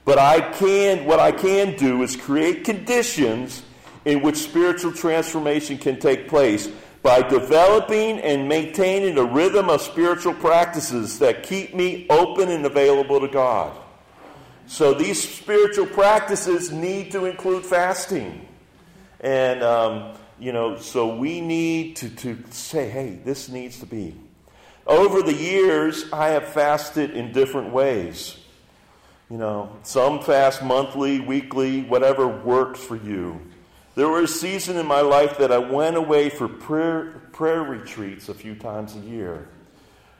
But 0.04 0.18
I 0.18 0.40
can 0.40 1.04
what 1.04 1.20
I 1.20 1.32
can 1.32 1.76
do 1.76 2.02
is 2.02 2.16
create 2.16 2.64
conditions 2.64 3.62
in 4.06 4.22
which 4.22 4.36
spiritual 4.36 4.92
transformation 4.92 5.76
can 5.76 6.00
take 6.00 6.28
place 6.28 6.68
by 7.02 7.22
developing 7.22 8.18
and 8.20 8.48
maintaining 8.48 9.16
a 9.18 9.24
rhythm 9.24 9.68
of 9.68 9.80
spiritual 9.80 10.34
practices 10.34 11.18
that 11.20 11.42
keep 11.42 11.74
me 11.74 12.06
open 12.10 12.48
and 12.48 12.66
available 12.66 13.20
to 13.20 13.28
God. 13.28 13.76
So 14.66 14.92
these 14.92 15.22
spiritual 15.22 15.86
practices 15.86 16.70
need 16.70 17.12
to 17.12 17.24
include 17.24 17.64
fasting. 17.64 18.46
And, 19.20 19.62
um, 19.62 20.14
you 20.38 20.52
know, 20.52 20.76
so 20.76 21.16
we 21.16 21.40
need 21.40 21.96
to, 21.96 22.10
to 22.10 22.38
say, 22.50 22.88
hey, 22.90 23.18
this 23.24 23.48
needs 23.48 23.80
to 23.80 23.86
be. 23.86 24.14
Over 24.86 25.22
the 25.22 25.34
years, 25.34 26.04
I 26.12 26.28
have 26.28 26.48
fasted 26.48 27.12
in 27.12 27.32
different 27.32 27.72
ways. 27.72 28.38
You 29.30 29.36
know, 29.36 29.76
some 29.82 30.20
fast 30.20 30.62
monthly, 30.62 31.20
weekly, 31.20 31.82
whatever 31.82 32.26
works 32.26 32.82
for 32.82 32.96
you. 32.96 33.40
There 33.98 34.08
was 34.08 34.30
a 34.30 34.32
season 34.32 34.76
in 34.76 34.86
my 34.86 35.00
life 35.00 35.38
that 35.38 35.50
I 35.50 35.58
went 35.58 35.96
away 35.96 36.30
for 36.30 36.46
prayer, 36.46 37.20
prayer 37.32 37.64
retreats 37.64 38.28
a 38.28 38.34
few 38.34 38.54
times 38.54 38.94
a 38.94 39.00
year. 39.00 39.48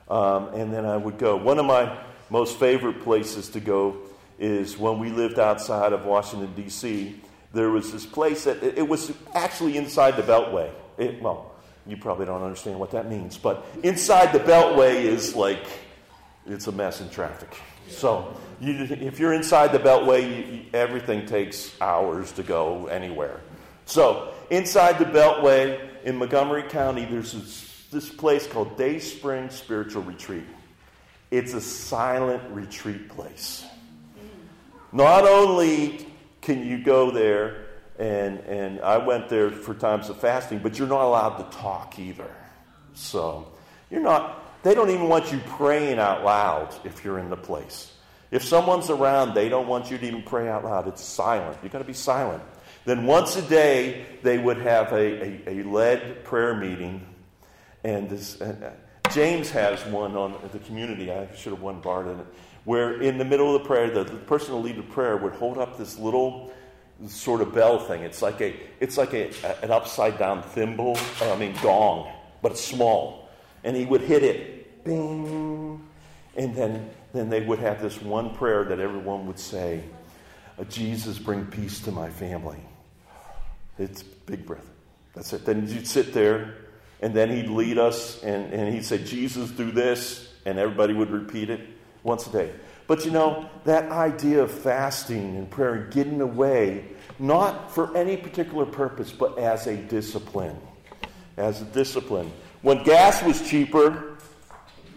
Um, 0.09 0.49
and 0.49 0.73
then 0.73 0.83
I 0.83 0.97
would 0.97 1.17
go. 1.17 1.37
One 1.37 1.59
of 1.59 1.65
my 1.65 1.97
most 2.29 2.59
favorite 2.59 2.99
places 2.99 3.47
to 3.51 3.61
go 3.61 3.99
is 4.37 4.77
when 4.77 4.99
we 4.99 5.11
lived 5.11 5.39
outside 5.39 5.93
of 5.93 6.03
Washington, 6.03 6.53
D.C. 6.61 7.21
There 7.53 7.69
was 7.69 7.93
this 7.93 8.05
place 8.05 8.43
that 8.43 8.61
it 8.61 8.85
was 8.85 9.13
actually 9.33 9.77
inside 9.77 10.17
the 10.17 10.23
Beltway. 10.23 10.73
It, 10.97 11.21
well, 11.21 11.53
you 11.87 11.95
probably 11.95 12.25
don't 12.25 12.43
understand 12.43 12.81
what 12.81 12.91
that 12.91 13.09
means, 13.09 13.37
but 13.37 13.65
inside 13.81 14.33
the 14.33 14.41
Beltway 14.41 15.05
is 15.05 15.37
like, 15.37 15.65
it's 16.45 16.67
a 16.67 16.73
mess 16.73 16.99
in 16.99 17.09
traffic. 17.09 17.55
So 17.87 18.35
you, 18.59 18.73
if 18.73 19.21
you're 19.21 19.31
inside 19.31 19.71
the 19.71 19.79
Beltway, 19.79 20.27
you, 20.51 20.65
everything 20.73 21.25
takes 21.25 21.79
hours 21.79 22.33
to 22.33 22.43
go 22.43 22.87
anywhere. 22.87 23.39
So 23.89 24.31
inside 24.51 24.99
the 24.99 25.05
Beltway 25.05 26.03
in 26.03 26.17
Montgomery 26.17 26.61
County, 26.61 27.05
there's 27.05 27.31
this, 27.31 27.87
this 27.89 28.07
place 28.07 28.45
called 28.45 28.77
Dayspring 28.77 29.49
Spiritual 29.49 30.03
Retreat. 30.03 30.45
It's 31.31 31.55
a 31.55 31.61
silent 31.61 32.43
retreat 32.51 33.09
place. 33.09 33.65
Not 34.91 35.25
only 35.27 36.05
can 36.41 36.67
you 36.67 36.83
go 36.83 37.09
there 37.09 37.65
and, 37.97 38.37
and 38.41 38.79
I 38.81 38.97
went 38.97 39.27
there 39.27 39.49
for 39.49 39.73
times 39.73 40.09
of 40.09 40.19
fasting, 40.19 40.59
but 40.59 40.77
you're 40.77 40.87
not 40.87 41.01
allowed 41.01 41.37
to 41.37 41.57
talk 41.57 41.97
either. 41.97 42.29
So 42.93 43.47
you're 43.89 44.01
not, 44.01 44.61
they 44.61 44.75
don't 44.75 44.91
even 44.91 45.09
want 45.09 45.31
you 45.31 45.39
praying 45.57 45.97
out 45.97 46.23
loud 46.23 46.75
if 46.83 47.03
you're 47.03 47.17
in 47.17 47.31
the 47.31 47.37
place. 47.37 47.91
If 48.29 48.43
someone's 48.43 48.91
around, 48.91 49.33
they 49.33 49.49
don't 49.49 49.67
want 49.67 49.89
you 49.89 49.97
to 49.97 50.05
even 50.05 50.21
pray 50.21 50.47
out 50.47 50.63
loud. 50.63 50.87
It's 50.87 51.03
silent. 51.03 51.57
You've 51.63 51.71
got 51.71 51.79
to 51.79 51.85
be 51.85 51.93
silent. 51.93 52.43
Then 52.89 53.05
once 53.05 53.35
a 53.35 53.43
day, 53.43 54.03
they 54.23 54.39
would 54.39 54.57
have 54.57 54.91
a, 54.93 54.97
a, 55.47 55.59
a 55.59 55.63
led 55.63 56.23
prayer 56.23 56.55
meeting. 56.55 57.05
And 57.83 58.09
this, 58.09 58.41
uh, 58.41 58.73
James 59.11 59.51
has 59.51 59.85
one 59.85 60.15
on 60.15 60.49
the 60.51 60.57
community. 60.57 61.11
I 61.11 61.27
should 61.35 61.53
have 61.53 61.61
one 61.61 61.81
Bart 61.81 62.07
in 62.07 62.19
it. 62.19 62.25
Where 62.63 62.99
in 62.99 63.19
the 63.19 63.25
middle 63.25 63.55
of 63.55 63.61
the 63.61 63.67
prayer, 63.67 63.91
the, 63.91 64.05
the 64.05 64.15
person 64.15 64.55
who 64.55 64.61
lead 64.61 64.77
the 64.77 64.81
prayer 64.81 65.17
would 65.17 65.33
hold 65.33 65.59
up 65.59 65.77
this 65.77 65.99
little 65.99 66.51
sort 67.05 67.41
of 67.41 67.53
bell 67.53 67.77
thing. 67.77 68.01
It's 68.01 68.23
like 68.23 68.41
a 68.41 68.55
it's 68.79 68.97
like 68.97 69.13
a, 69.13 69.29
an 69.61 69.69
upside 69.69 70.17
down 70.17 70.41
thimble, 70.41 70.97
I 71.21 71.35
mean 71.35 71.55
gong, 71.61 72.11
but 72.41 72.53
it's 72.53 72.65
small. 72.65 73.29
And 73.63 73.75
he 73.75 73.85
would 73.85 74.01
hit 74.01 74.23
it, 74.23 74.83
bing, 74.83 75.87
and 76.35 76.55
then 76.55 76.89
then 77.13 77.29
they 77.29 77.41
would 77.41 77.59
have 77.59 77.83
this 77.83 78.01
one 78.01 78.33
prayer 78.33 78.63
that 78.63 78.79
everyone 78.79 79.27
would 79.27 79.37
say, 79.37 79.83
uh, 80.57 80.63
"Jesus, 80.63 81.19
bring 81.19 81.45
peace 81.45 81.81
to 81.81 81.91
my 81.91 82.09
family." 82.09 82.57
It's 83.79 84.03
big 84.03 84.45
breath. 84.45 84.69
That's 85.15 85.33
it. 85.33 85.45
Then 85.45 85.67
you'd 85.67 85.87
sit 85.87 86.13
there, 86.13 86.55
and 87.01 87.13
then 87.13 87.29
he'd 87.29 87.47
lead 87.47 87.77
us, 87.77 88.21
and, 88.23 88.53
and 88.53 88.73
he'd 88.73 88.85
say, 88.85 89.03
"Jesus, 89.03 89.49
do 89.51 89.71
this," 89.71 90.33
and 90.45 90.59
everybody 90.59 90.93
would 90.93 91.09
repeat 91.09 91.49
it 91.49 91.61
once 92.03 92.27
a 92.27 92.31
day. 92.31 92.51
But 92.87 93.05
you 93.05 93.11
know, 93.11 93.49
that 93.65 93.91
idea 93.91 94.41
of 94.43 94.51
fasting 94.51 95.37
and 95.37 95.49
prayer 95.49 95.75
and 95.75 95.93
getting 95.93 96.21
away, 96.21 96.85
not 97.19 97.71
for 97.71 97.95
any 97.95 98.17
particular 98.17 98.65
purpose, 98.65 99.11
but 99.11 99.37
as 99.37 99.67
a 99.67 99.77
discipline. 99.77 100.57
As 101.37 101.61
a 101.61 101.65
discipline. 101.65 102.31
When 102.61 102.83
gas 102.83 103.23
was 103.23 103.47
cheaper, 103.47 104.17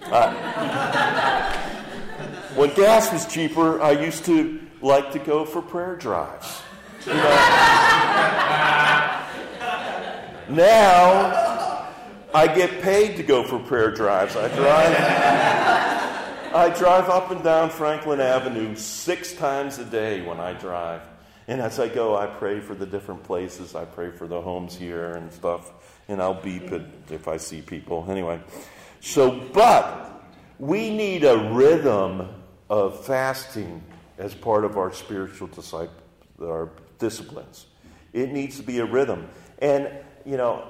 uh, 0.03 0.33
when 2.57 2.75
gas 2.75 3.13
was 3.13 3.27
cheaper, 3.27 3.81
I 3.81 3.93
used 3.93 4.25
to 4.25 4.61
like 4.81 5.13
to 5.13 5.19
go 5.21 5.45
for 5.45 5.63
prayer 5.63 5.95
drives. 5.95 6.63
You 7.07 7.15
know? 7.15 8.69
Now, 10.51 11.89
I 12.35 12.47
get 12.55 12.83
paid 12.83 13.17
to 13.17 13.23
go 13.23 13.45
for 13.45 13.59
prayer 13.59 13.91
drives. 13.91 14.37
I 14.37 14.49
drive. 14.55 14.97
I 16.55 16.69
drive 16.69 17.09
up 17.09 17.31
and 17.31 17.43
down 17.43 17.71
Franklin 17.71 18.21
Avenue 18.21 18.77
six 18.77 19.33
times 19.33 19.79
a 19.79 19.85
day 19.85 20.23
when 20.23 20.39
I 20.39 20.53
drive. 20.53 21.03
And 21.49 21.61
as 21.61 21.81
I 21.81 21.89
go, 21.89 22.17
I 22.17 22.27
pray 22.27 22.61
for 22.61 22.75
the 22.75 22.87
different 22.87 23.25
places. 23.25 23.75
I 23.75 23.85
pray 23.85 24.11
for 24.11 24.27
the 24.27 24.41
homes 24.41 24.77
here 24.77 25.13
and 25.13 25.33
stuff. 25.33 25.73
And 26.09 26.21
I'll 26.21 26.41
beep 26.41 26.71
it 26.73 26.83
if 27.11 27.27
I 27.29 27.37
see 27.37 27.63
people. 27.63 28.07
Anyway. 28.09 28.41
So, 29.01 29.41
but 29.53 30.25
we 30.59 30.95
need 30.95 31.25
a 31.25 31.53
rhythm 31.53 32.29
of 32.71 33.05
fasting 33.05 33.83
as 34.19 34.35
part 34.35 34.65
of 34.65 34.79
our 34.79 34.93
spiritual 34.93 35.49
disciple, 35.49 35.95
our 36.41 36.71
disciplines. 36.99 37.67
It 38.13 38.31
needs 38.31 38.59
to 38.59 38.63
be 38.63 38.79
a 38.79 38.85
rhythm. 38.85 39.29
And, 39.59 39.91
you 40.25 40.37
know, 40.37 40.69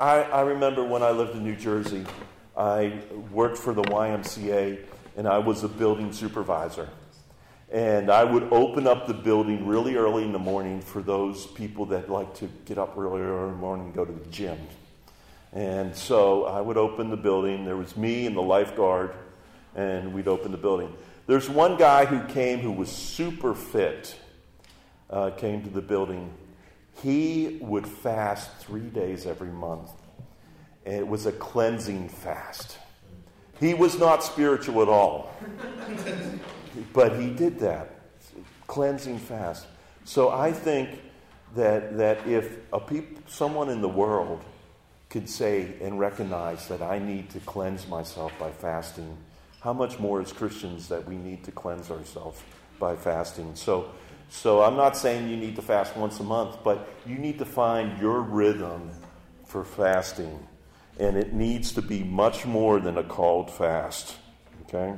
I, 0.00 0.22
I 0.22 0.40
remember 0.42 0.84
when 0.84 1.02
I 1.02 1.10
lived 1.10 1.34
in 1.34 1.44
New 1.44 1.56
Jersey, 1.56 2.04
I 2.56 3.00
worked 3.30 3.58
for 3.58 3.74
the 3.74 3.82
YMCA 3.82 4.84
and 5.16 5.28
I 5.28 5.38
was 5.38 5.64
a 5.64 5.68
building 5.68 6.12
supervisor. 6.12 6.88
And 7.72 8.10
I 8.10 8.22
would 8.22 8.44
open 8.52 8.86
up 8.86 9.06
the 9.06 9.14
building 9.14 9.66
really 9.66 9.96
early 9.96 10.22
in 10.22 10.32
the 10.32 10.38
morning 10.38 10.80
for 10.80 11.02
those 11.02 11.46
people 11.46 11.86
that 11.86 12.08
like 12.08 12.34
to 12.36 12.48
get 12.66 12.78
up 12.78 12.92
really 12.96 13.20
early 13.20 13.48
in 13.48 13.50
the 13.50 13.56
morning 13.56 13.86
and 13.86 13.94
go 13.94 14.04
to 14.04 14.12
the 14.12 14.26
gym. 14.26 14.58
And 15.52 15.94
so 15.94 16.44
I 16.44 16.60
would 16.60 16.76
open 16.76 17.10
the 17.10 17.16
building. 17.16 17.64
There 17.64 17.76
was 17.76 17.96
me 17.96 18.26
and 18.26 18.36
the 18.36 18.42
lifeguard, 18.42 19.14
and 19.74 20.12
we'd 20.12 20.28
open 20.28 20.52
the 20.52 20.58
building. 20.58 20.92
There's 21.26 21.48
one 21.48 21.76
guy 21.76 22.04
who 22.04 22.22
came 22.32 22.60
who 22.60 22.72
was 22.72 22.90
super 22.90 23.54
fit, 23.54 24.14
uh, 25.10 25.30
came 25.30 25.62
to 25.62 25.70
the 25.70 25.80
building. 25.80 26.32
He 27.02 27.58
would 27.60 27.86
fast 27.86 28.50
three 28.58 28.88
days 28.88 29.26
every 29.26 29.48
month. 29.48 29.90
And 30.86 30.94
it 30.94 31.08
was 31.08 31.26
a 31.26 31.32
cleansing 31.32 32.08
fast. 32.08 32.78
He 33.60 33.74
was 33.74 33.98
not 33.98 34.22
spiritual 34.22 34.82
at 34.82 34.88
all. 34.88 35.30
but 36.92 37.18
he 37.18 37.30
did 37.30 37.58
that, 37.60 37.90
cleansing 38.66 39.18
fast. 39.18 39.66
So 40.04 40.30
I 40.30 40.52
think 40.52 41.00
that, 41.54 41.96
that 41.96 42.26
if 42.26 42.58
a 42.72 42.80
peop, 42.80 43.28
someone 43.28 43.70
in 43.70 43.80
the 43.80 43.88
world 43.88 44.44
could 45.08 45.28
say 45.28 45.74
and 45.80 45.98
recognize 45.98 46.66
that 46.68 46.82
I 46.82 46.98
need 46.98 47.30
to 47.30 47.40
cleanse 47.40 47.86
myself 47.86 48.32
by 48.38 48.50
fasting, 48.50 49.16
how 49.60 49.72
much 49.72 49.98
more 49.98 50.20
as 50.20 50.32
Christians 50.32 50.88
that 50.88 51.06
we 51.06 51.16
need 51.16 51.44
to 51.44 51.52
cleanse 51.52 51.90
ourselves 51.90 52.42
by 52.78 52.96
fasting? 52.96 53.54
So, 53.54 53.90
so 54.28 54.62
I'm 54.62 54.76
not 54.76 54.96
saying 54.96 55.28
you 55.28 55.36
need 55.36 55.56
to 55.56 55.62
fast 55.62 55.96
once 55.96 56.20
a 56.20 56.24
month, 56.24 56.58
but 56.64 56.88
you 57.06 57.16
need 57.16 57.38
to 57.38 57.44
find 57.44 57.98
your 58.00 58.20
rhythm 58.20 58.90
for 59.46 59.64
fasting 59.64 60.46
and 60.98 61.16
it 61.16 61.32
needs 61.32 61.72
to 61.72 61.82
be 61.82 62.02
much 62.02 62.46
more 62.46 62.78
than 62.80 62.98
a 62.98 63.02
called 63.02 63.50
fast. 63.50 64.16
Okay? 64.62 64.94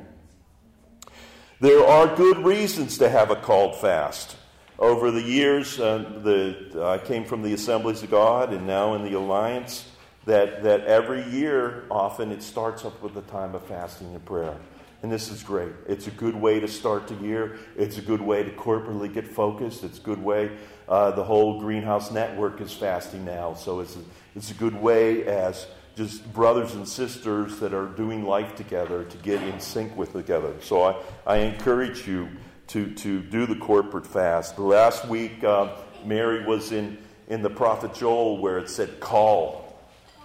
There 1.59 1.85
are 1.85 2.15
good 2.15 2.37
reasons 2.39 2.99
to 2.99 3.09
have 3.09 3.31
a 3.31 3.35
called 3.35 3.75
fast. 3.75 4.35
Over 4.77 5.09
the 5.09 5.23
years, 5.23 5.79
uh, 5.79 6.19
the, 6.23 6.83
I 6.83 6.99
came 6.99 7.25
from 7.25 7.41
the 7.41 7.53
Assemblies 7.53 8.03
of 8.03 8.11
God 8.11 8.53
and 8.53 8.67
now 8.67 8.93
in 8.93 9.03
the 9.03 9.13
Alliance. 9.13 9.89
that, 10.25 10.61
that 10.63 10.81
every 10.81 11.23
year, 11.29 11.85
often 11.89 12.31
it 12.31 12.43
starts 12.43 12.85
up 12.85 13.01
with 13.01 13.15
a 13.15 13.21
time 13.23 13.55
of 13.55 13.65
fasting 13.65 14.13
and 14.13 14.23
prayer. 14.25 14.57
And 15.03 15.11
this 15.11 15.29
is 15.29 15.43
great. 15.43 15.71
It's 15.87 16.07
a 16.07 16.11
good 16.11 16.35
way 16.35 16.59
to 16.59 16.67
start 16.67 17.07
the 17.07 17.15
year. 17.15 17.59
It's 17.75 17.97
a 17.97 18.01
good 18.01 18.21
way 18.21 18.43
to 18.43 18.49
corporately 18.51 19.13
get 19.13 19.27
focused. 19.27 19.83
It's 19.83 19.99
a 19.99 20.01
good 20.01 20.21
way. 20.21 20.51
Uh, 20.89 21.11
the 21.11 21.23
whole 21.23 21.59
Greenhouse 21.59 22.11
Network 22.11 22.61
is 22.61 22.73
fasting 22.73 23.23
now. 23.23 23.53
So 23.53 23.79
it's 23.79 23.95
a, 23.95 23.99
it's 24.35 24.49
a 24.49 24.55
good 24.55 24.73
way 24.73 25.25
as 25.25 25.67
just 25.95 26.31
brothers 26.33 26.73
and 26.73 26.87
sisters 26.87 27.59
that 27.59 27.73
are 27.73 27.87
doing 27.87 28.25
life 28.25 28.55
together 28.55 29.03
to 29.03 29.17
get 29.17 29.41
in 29.43 29.59
sync 29.59 29.95
with 29.95 30.13
together. 30.13 30.53
So 30.61 30.83
I, 30.83 30.95
I 31.25 31.37
encourage 31.37 32.07
you 32.07 32.29
to, 32.67 32.93
to 32.95 33.21
do 33.21 33.45
the 33.45 33.55
corporate 33.55 34.07
fast. 34.07 34.55
The 34.55 34.63
Last 34.63 35.07
week, 35.07 35.43
uh, 35.43 35.75
Mary 36.05 36.45
was 36.45 36.71
in, 36.71 36.97
in 37.27 37.41
the 37.41 37.49
prophet 37.49 37.93
Joel 37.93 38.39
where 38.39 38.57
it 38.57 38.69
said, 38.69 38.99
Call 38.99 39.79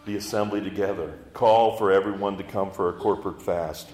the 0.05 0.17
assembly 0.17 0.61
together, 0.61 1.15
call 1.33 1.77
for 1.77 1.93
everyone 1.93 2.37
to 2.37 2.43
come 2.43 2.71
for 2.71 2.89
a 2.89 2.93
corporate 2.95 3.41
fast. 3.41 3.89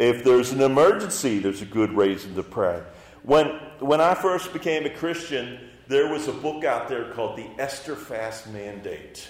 If 0.00 0.24
there's 0.24 0.50
an 0.50 0.62
emergency, 0.62 1.40
there's 1.40 1.60
a 1.60 1.66
good 1.66 1.92
reason 1.92 2.34
to 2.36 2.42
pray. 2.42 2.82
When, 3.22 3.48
when 3.80 4.00
I 4.00 4.14
first 4.14 4.50
became 4.50 4.86
a 4.86 4.90
Christian, 4.90 5.60
there 5.88 6.10
was 6.10 6.26
a 6.26 6.32
book 6.32 6.64
out 6.64 6.88
there 6.88 7.12
called 7.12 7.36
The 7.36 7.46
Esther 7.58 7.94
Fast 7.94 8.48
Mandate. 8.48 9.28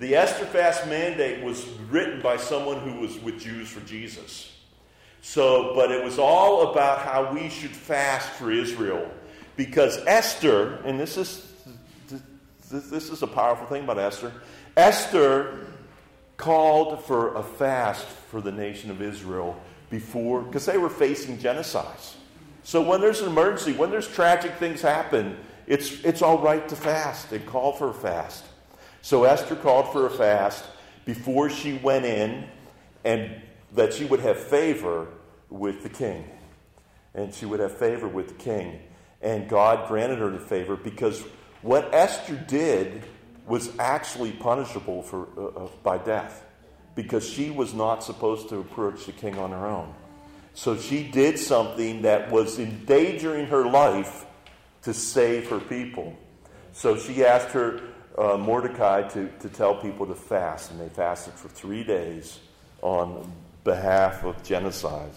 The 0.00 0.16
Esther 0.16 0.44
Fast 0.44 0.88
Mandate 0.88 1.44
was 1.44 1.64
written 1.88 2.20
by 2.20 2.36
someone 2.36 2.80
who 2.80 2.98
was 2.98 3.16
with 3.20 3.38
Jews 3.38 3.68
for 3.68 3.78
Jesus. 3.86 4.52
So, 5.22 5.72
but 5.76 5.92
it 5.92 6.02
was 6.02 6.18
all 6.18 6.72
about 6.72 6.98
how 6.98 7.32
we 7.32 7.48
should 7.48 7.70
fast 7.70 8.28
for 8.30 8.50
Israel. 8.50 9.08
Because 9.54 9.98
Esther, 10.08 10.80
and 10.84 10.98
this 10.98 11.16
is, 11.16 11.48
this 12.72 13.08
is 13.08 13.22
a 13.22 13.28
powerful 13.28 13.68
thing 13.68 13.84
about 13.84 14.00
Esther, 14.00 14.32
Esther 14.76 15.64
called 16.36 17.04
for 17.04 17.36
a 17.36 17.42
fast 17.44 18.04
for 18.04 18.40
the 18.40 18.50
nation 18.50 18.90
of 18.90 19.00
Israel 19.00 19.62
before, 19.90 20.42
because 20.42 20.66
they 20.66 20.78
were 20.78 20.90
facing 20.90 21.38
genocides. 21.38 22.14
So 22.62 22.82
when 22.82 23.00
there's 23.00 23.20
an 23.20 23.28
emergency, 23.28 23.72
when 23.72 23.90
there's 23.90 24.08
tragic 24.08 24.54
things 24.54 24.82
happen, 24.82 25.36
it's, 25.66 26.04
it's 26.04 26.22
all 26.22 26.38
right 26.38 26.68
to 26.68 26.76
fast 26.76 27.32
and 27.32 27.44
call 27.46 27.72
for 27.72 27.90
a 27.90 27.94
fast. 27.94 28.44
So 29.02 29.24
Esther 29.24 29.56
called 29.56 29.92
for 29.92 30.06
a 30.06 30.10
fast 30.10 30.64
before 31.04 31.48
she 31.48 31.74
went 31.74 32.04
in 32.04 32.48
and 33.04 33.40
that 33.72 33.92
she 33.92 34.04
would 34.04 34.20
have 34.20 34.38
favor 34.38 35.06
with 35.48 35.82
the 35.82 35.88
king. 35.88 36.24
And 37.14 37.32
she 37.32 37.46
would 37.46 37.60
have 37.60 37.76
favor 37.76 38.08
with 38.08 38.28
the 38.28 38.34
king. 38.34 38.80
And 39.22 39.48
God 39.48 39.88
granted 39.88 40.18
her 40.18 40.30
the 40.30 40.40
favor 40.40 40.76
because 40.76 41.24
what 41.62 41.94
Esther 41.94 42.34
did 42.34 43.04
was 43.46 43.70
actually 43.78 44.32
punishable 44.32 45.02
for, 45.02 45.28
uh, 45.36 45.64
uh, 45.64 45.68
by 45.82 45.98
death 45.98 46.44
because 46.96 47.28
she 47.28 47.50
was 47.50 47.72
not 47.72 48.02
supposed 48.02 48.48
to 48.48 48.58
approach 48.58 49.06
the 49.06 49.12
king 49.12 49.38
on 49.38 49.50
her 49.52 49.66
own. 49.66 49.94
So 50.54 50.76
she 50.76 51.04
did 51.04 51.38
something 51.38 52.02
that 52.02 52.32
was 52.32 52.58
endangering 52.58 53.46
her 53.46 53.64
life 53.66 54.24
to 54.82 54.92
save 54.92 55.48
her 55.50 55.60
people. 55.60 56.16
So 56.72 56.96
she 56.96 57.24
asked 57.24 57.50
her, 57.50 57.80
uh, 58.18 58.38
Mordecai, 58.38 59.06
to, 59.08 59.28
to 59.40 59.48
tell 59.48 59.74
people 59.76 60.06
to 60.06 60.14
fast, 60.14 60.70
and 60.72 60.80
they 60.80 60.88
fasted 60.88 61.34
for 61.34 61.48
three 61.48 61.84
days 61.84 62.40
on 62.82 63.30
behalf 63.62 64.24
of 64.24 64.42
genocide. 64.42 65.12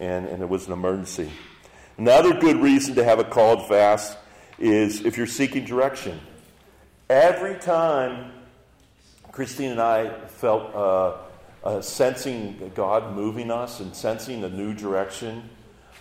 and, 0.00 0.26
and 0.26 0.42
it 0.42 0.48
was 0.48 0.66
an 0.66 0.72
emergency. 0.72 1.30
Another 1.98 2.32
good 2.32 2.56
reason 2.56 2.94
to 2.94 3.04
have 3.04 3.18
a 3.18 3.24
called 3.24 3.68
fast 3.68 4.16
is 4.58 5.04
if 5.04 5.18
you're 5.18 5.26
seeking 5.26 5.64
direction. 5.64 6.18
Every 7.10 7.56
time 7.56 8.32
Christine 9.32 9.72
and 9.72 9.80
I 9.80 10.26
felt 10.26 10.74
uh, 10.74 11.16
uh, 11.62 11.80
sensing 11.80 12.72
God 12.74 13.14
moving 13.14 13.50
us 13.50 13.80
and 13.80 13.94
sensing 13.94 14.44
a 14.44 14.48
new 14.48 14.74
direction 14.74 15.48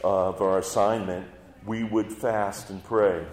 of 0.03 0.41
our 0.41 0.59
assignment, 0.59 1.27
we 1.65 1.83
would 1.83 2.11
fast 2.11 2.69
and 2.69 2.83
pray. 2.83 3.25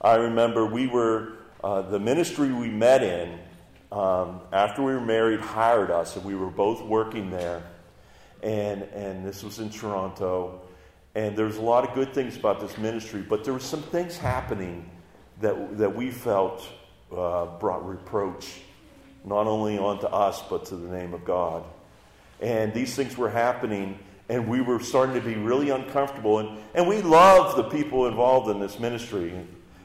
I 0.00 0.16
remember 0.16 0.66
we 0.66 0.86
were, 0.86 1.34
uh, 1.62 1.82
the 1.82 1.98
ministry 1.98 2.52
we 2.52 2.68
met 2.68 3.02
in, 3.02 3.38
um, 3.92 4.40
after 4.52 4.82
we 4.82 4.92
were 4.92 5.00
married, 5.00 5.40
hired 5.40 5.90
us, 5.90 6.16
and 6.16 6.24
we 6.24 6.34
were 6.34 6.50
both 6.50 6.82
working 6.82 7.30
there 7.30 7.62
and, 8.42 8.82
and 8.82 9.24
this 9.24 9.42
was 9.42 9.58
in 9.58 9.70
Toronto. 9.70 10.60
And 11.14 11.36
there's 11.36 11.56
a 11.56 11.62
lot 11.62 11.88
of 11.88 11.94
good 11.94 12.12
things 12.12 12.36
about 12.36 12.60
this 12.60 12.76
ministry, 12.78 13.22
but 13.22 13.44
there 13.44 13.54
were 13.54 13.60
some 13.60 13.82
things 13.82 14.16
happening 14.16 14.90
that, 15.40 15.78
that 15.78 15.94
we 15.94 16.10
felt 16.10 16.66
uh, 17.16 17.46
brought 17.58 17.86
reproach, 17.86 18.60
not 19.26 19.46
only 19.46 19.76
onto 19.76 20.06
us, 20.06 20.42
but 20.48 20.64
to 20.66 20.76
the 20.76 20.96
name 20.96 21.12
of 21.12 21.24
God. 21.26 21.64
And 22.40 22.72
these 22.72 22.94
things 22.94 23.18
were 23.18 23.28
happening, 23.28 23.98
and 24.30 24.48
we 24.48 24.62
were 24.62 24.80
starting 24.80 25.14
to 25.16 25.20
be 25.20 25.34
really 25.34 25.68
uncomfortable. 25.68 26.38
And, 26.38 26.58
and 26.74 26.88
we 26.88 27.02
love 27.02 27.56
the 27.56 27.64
people 27.64 28.06
involved 28.06 28.48
in 28.48 28.60
this 28.60 28.78
ministry, 28.78 29.34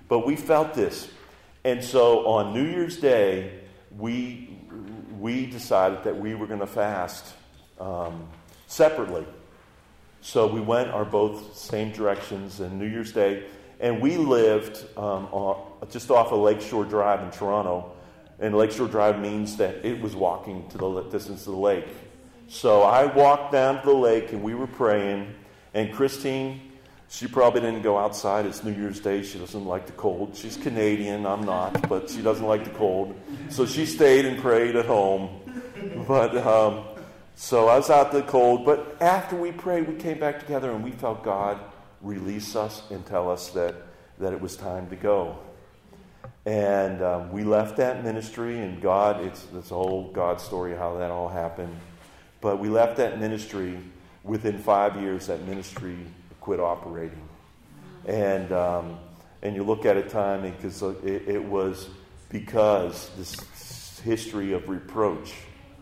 but 0.07 0.25
we 0.25 0.37
felt 0.37 0.73
this. 0.73 1.09
And 1.65 1.83
so 1.83 2.25
on 2.27 2.53
New 2.53 2.65
Year's 2.65 2.97
Day, 2.97 3.59
we, 3.97 4.57
we 5.19 5.45
decided 5.47 6.05
that 6.05 6.17
we 6.17 6.35
were 6.35 6.47
going 6.47 6.61
to 6.61 6.67
fast. 6.67 7.33
Um, 7.79 8.29
separately. 8.71 9.25
So 10.21 10.47
we 10.47 10.61
went 10.61 10.89
our 10.91 11.03
both 11.03 11.57
same 11.57 11.91
directions 11.91 12.61
in 12.61 12.79
New 12.79 12.87
Year's 12.87 13.11
Day, 13.11 13.43
and 13.79 14.01
we 14.01 14.17
lived 14.17 14.85
um, 14.97 15.27
just 15.89 16.09
off 16.09 16.31
of 16.31 16.39
Lakeshore 16.39 16.85
Drive 16.85 17.21
in 17.21 17.31
Toronto. 17.31 17.91
And 18.41 18.55
Lakeshore 18.55 18.87
Drive 18.87 19.19
means 19.19 19.55
that 19.57 19.85
it 19.85 20.01
was 20.01 20.15
walking 20.15 20.67
to 20.69 20.77
the 20.77 21.03
distance 21.03 21.45
of 21.45 21.53
the 21.53 21.59
lake. 21.59 21.87
So 22.47 22.81
I 22.81 23.05
walked 23.05 23.51
down 23.51 23.79
to 23.81 23.85
the 23.85 23.93
lake, 23.93 24.33
and 24.33 24.41
we 24.41 24.55
were 24.55 24.67
praying. 24.67 25.33
And 25.75 25.93
Christine, 25.93 26.59
she 27.07 27.27
probably 27.27 27.61
didn't 27.61 27.83
go 27.83 27.99
outside. 27.99 28.47
It's 28.47 28.63
New 28.63 28.73
Year's 28.73 28.99
Day. 28.99 29.21
She 29.21 29.37
doesn't 29.37 29.65
like 29.65 29.85
the 29.85 29.91
cold. 29.93 30.35
She's 30.35 30.57
Canadian. 30.57 31.25
I'm 31.27 31.43
not, 31.43 31.87
but 31.87 32.09
she 32.09 32.23
doesn't 32.23 32.45
like 32.45 32.63
the 32.63 32.71
cold. 32.71 33.15
So 33.49 33.67
she 33.67 33.85
stayed 33.85 34.25
and 34.25 34.41
prayed 34.41 34.75
at 34.75 34.85
home. 34.85 35.37
But 36.07 36.37
um, 36.37 36.83
so 37.35 37.67
I 37.67 37.77
was 37.77 37.89
out 37.89 38.11
the 38.11 38.21
cold, 38.21 38.65
but 38.65 39.01
after 39.01 39.35
we 39.35 39.51
prayed, 39.51 39.87
we 39.87 39.95
came 39.95 40.19
back 40.19 40.39
together 40.39 40.71
and 40.71 40.83
we 40.83 40.91
felt 40.91 41.23
God 41.23 41.59
release 42.01 42.55
us 42.55 42.83
and 42.91 43.03
tell 43.05 43.31
us 43.31 43.49
that, 43.49 43.75
that 44.19 44.31
it 44.31 44.39
was 44.39 44.55
time 44.55 44.87
to 44.89 44.95
go. 44.95 45.39
And 46.45 47.01
um, 47.03 47.31
we 47.31 47.43
left 47.43 47.77
that 47.77 48.03
ministry, 48.03 48.59
and 48.59 48.81
God, 48.81 49.23
it's, 49.23 49.45
a 49.53 49.61
whole 49.75 50.11
God 50.11 50.41
story 50.41 50.75
how 50.75 50.97
that 50.97 51.11
all 51.11 51.29
happened. 51.29 51.75
But 52.39 52.59
we 52.59 52.69
left 52.69 52.97
that 52.97 53.19
ministry. 53.19 53.77
Within 54.23 54.59
five 54.59 55.01
years, 55.01 55.27
that 55.27 55.45
ministry 55.47 55.97
quit 56.41 56.59
operating. 56.59 57.27
And, 58.05 58.51
um, 58.51 58.97
and 59.41 59.55
you 59.55 59.63
look 59.63 59.85
at 59.85 59.97
it 59.97 60.09
time 60.09 60.41
because 60.41 60.81
it, 60.81 61.27
it 61.27 61.43
was 61.43 61.89
because 62.29 63.09
this 63.17 63.99
history 63.99 64.53
of 64.53 64.69
reproach 64.69 65.33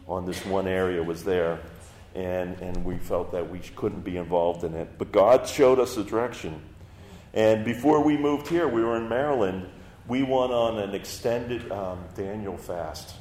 on 0.07 0.25
this 0.25 0.45
one 0.45 0.67
area 0.67 1.01
was 1.01 1.23
there, 1.23 1.59
and, 2.15 2.59
and 2.59 2.83
we 2.83 2.97
felt 2.97 3.31
that 3.31 3.49
we 3.49 3.59
couldn't 3.59 4.01
be 4.01 4.17
involved 4.17 4.63
in 4.63 4.73
it. 4.73 4.97
But 4.97 5.11
God 5.11 5.47
showed 5.47 5.79
us 5.79 5.95
a 5.97 6.03
direction. 6.03 6.61
And 7.33 7.63
before 7.63 8.03
we 8.03 8.17
moved 8.17 8.47
here, 8.47 8.67
we 8.67 8.83
were 8.83 8.97
in 8.97 9.07
Maryland. 9.07 9.69
We 10.09 10.23
went 10.23 10.51
on 10.51 10.79
an 10.79 10.95
extended 10.95 11.71
um, 11.71 12.03
Daniel 12.15 12.57
fast. 12.57 13.15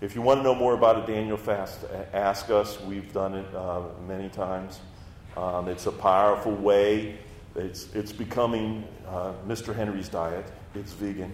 If 0.00 0.14
you 0.14 0.22
want 0.22 0.40
to 0.40 0.42
know 0.42 0.54
more 0.54 0.72
about 0.72 1.04
a 1.04 1.12
Daniel 1.12 1.36
fast, 1.36 1.84
ask 2.14 2.48
us. 2.48 2.80
We've 2.80 3.12
done 3.12 3.34
it 3.34 3.54
uh, 3.54 3.82
many 4.08 4.30
times. 4.30 4.80
Um, 5.36 5.68
it's 5.68 5.84
a 5.84 5.92
powerful 5.92 6.54
way. 6.54 7.18
It's, 7.54 7.94
it's 7.94 8.12
becoming 8.12 8.88
uh, 9.06 9.34
Mr. 9.46 9.76
Henry's 9.76 10.08
diet. 10.08 10.46
It's 10.74 10.94
vegan. 10.94 11.30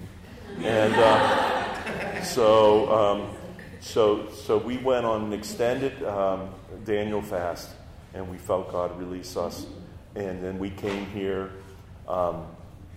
And 0.63 0.95
uh, 0.95 2.23
so 2.25 2.93
um, 2.93 3.37
so, 3.81 4.29
so 4.31 4.59
we 4.59 4.79
went 4.79 5.07
on 5.07 5.27
an 5.27 5.33
extended 5.33 6.03
um, 6.03 6.51
Daniel 6.85 7.23
fast, 7.23 7.71
and 8.15 8.29
we 8.29 8.39
felt 8.39 8.73
God 8.73 8.99
release 8.99 9.37
us. 9.37 9.67
And 10.17 10.43
then 10.43 10.59
we 10.59 10.71
came 10.71 11.07
here, 11.07 11.53
um, 12.09 12.47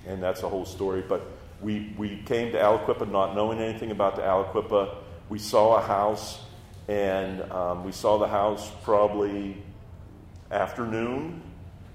and 0.08 0.24
that's 0.24 0.42
a 0.42 0.50
whole 0.50 0.66
story. 0.66 1.04
But 1.08 1.22
we, 1.62 1.94
we 1.98 2.18
came 2.26 2.52
to 2.52 2.58
Aliquippa 2.58 3.10
not 3.12 3.36
knowing 3.36 3.60
anything 3.60 3.92
about 3.92 4.16
the 4.16 4.22
Aliquippa. 4.22 4.96
We 5.30 5.40
saw 5.40 5.78
a 5.78 5.82
house, 5.82 6.40
and 6.88 7.42
um, 7.52 7.84
we 7.84 7.92
saw 7.92 8.18
the 8.18 8.28
house 8.28 8.72
probably 8.84 9.58
afternoon. 10.52 11.42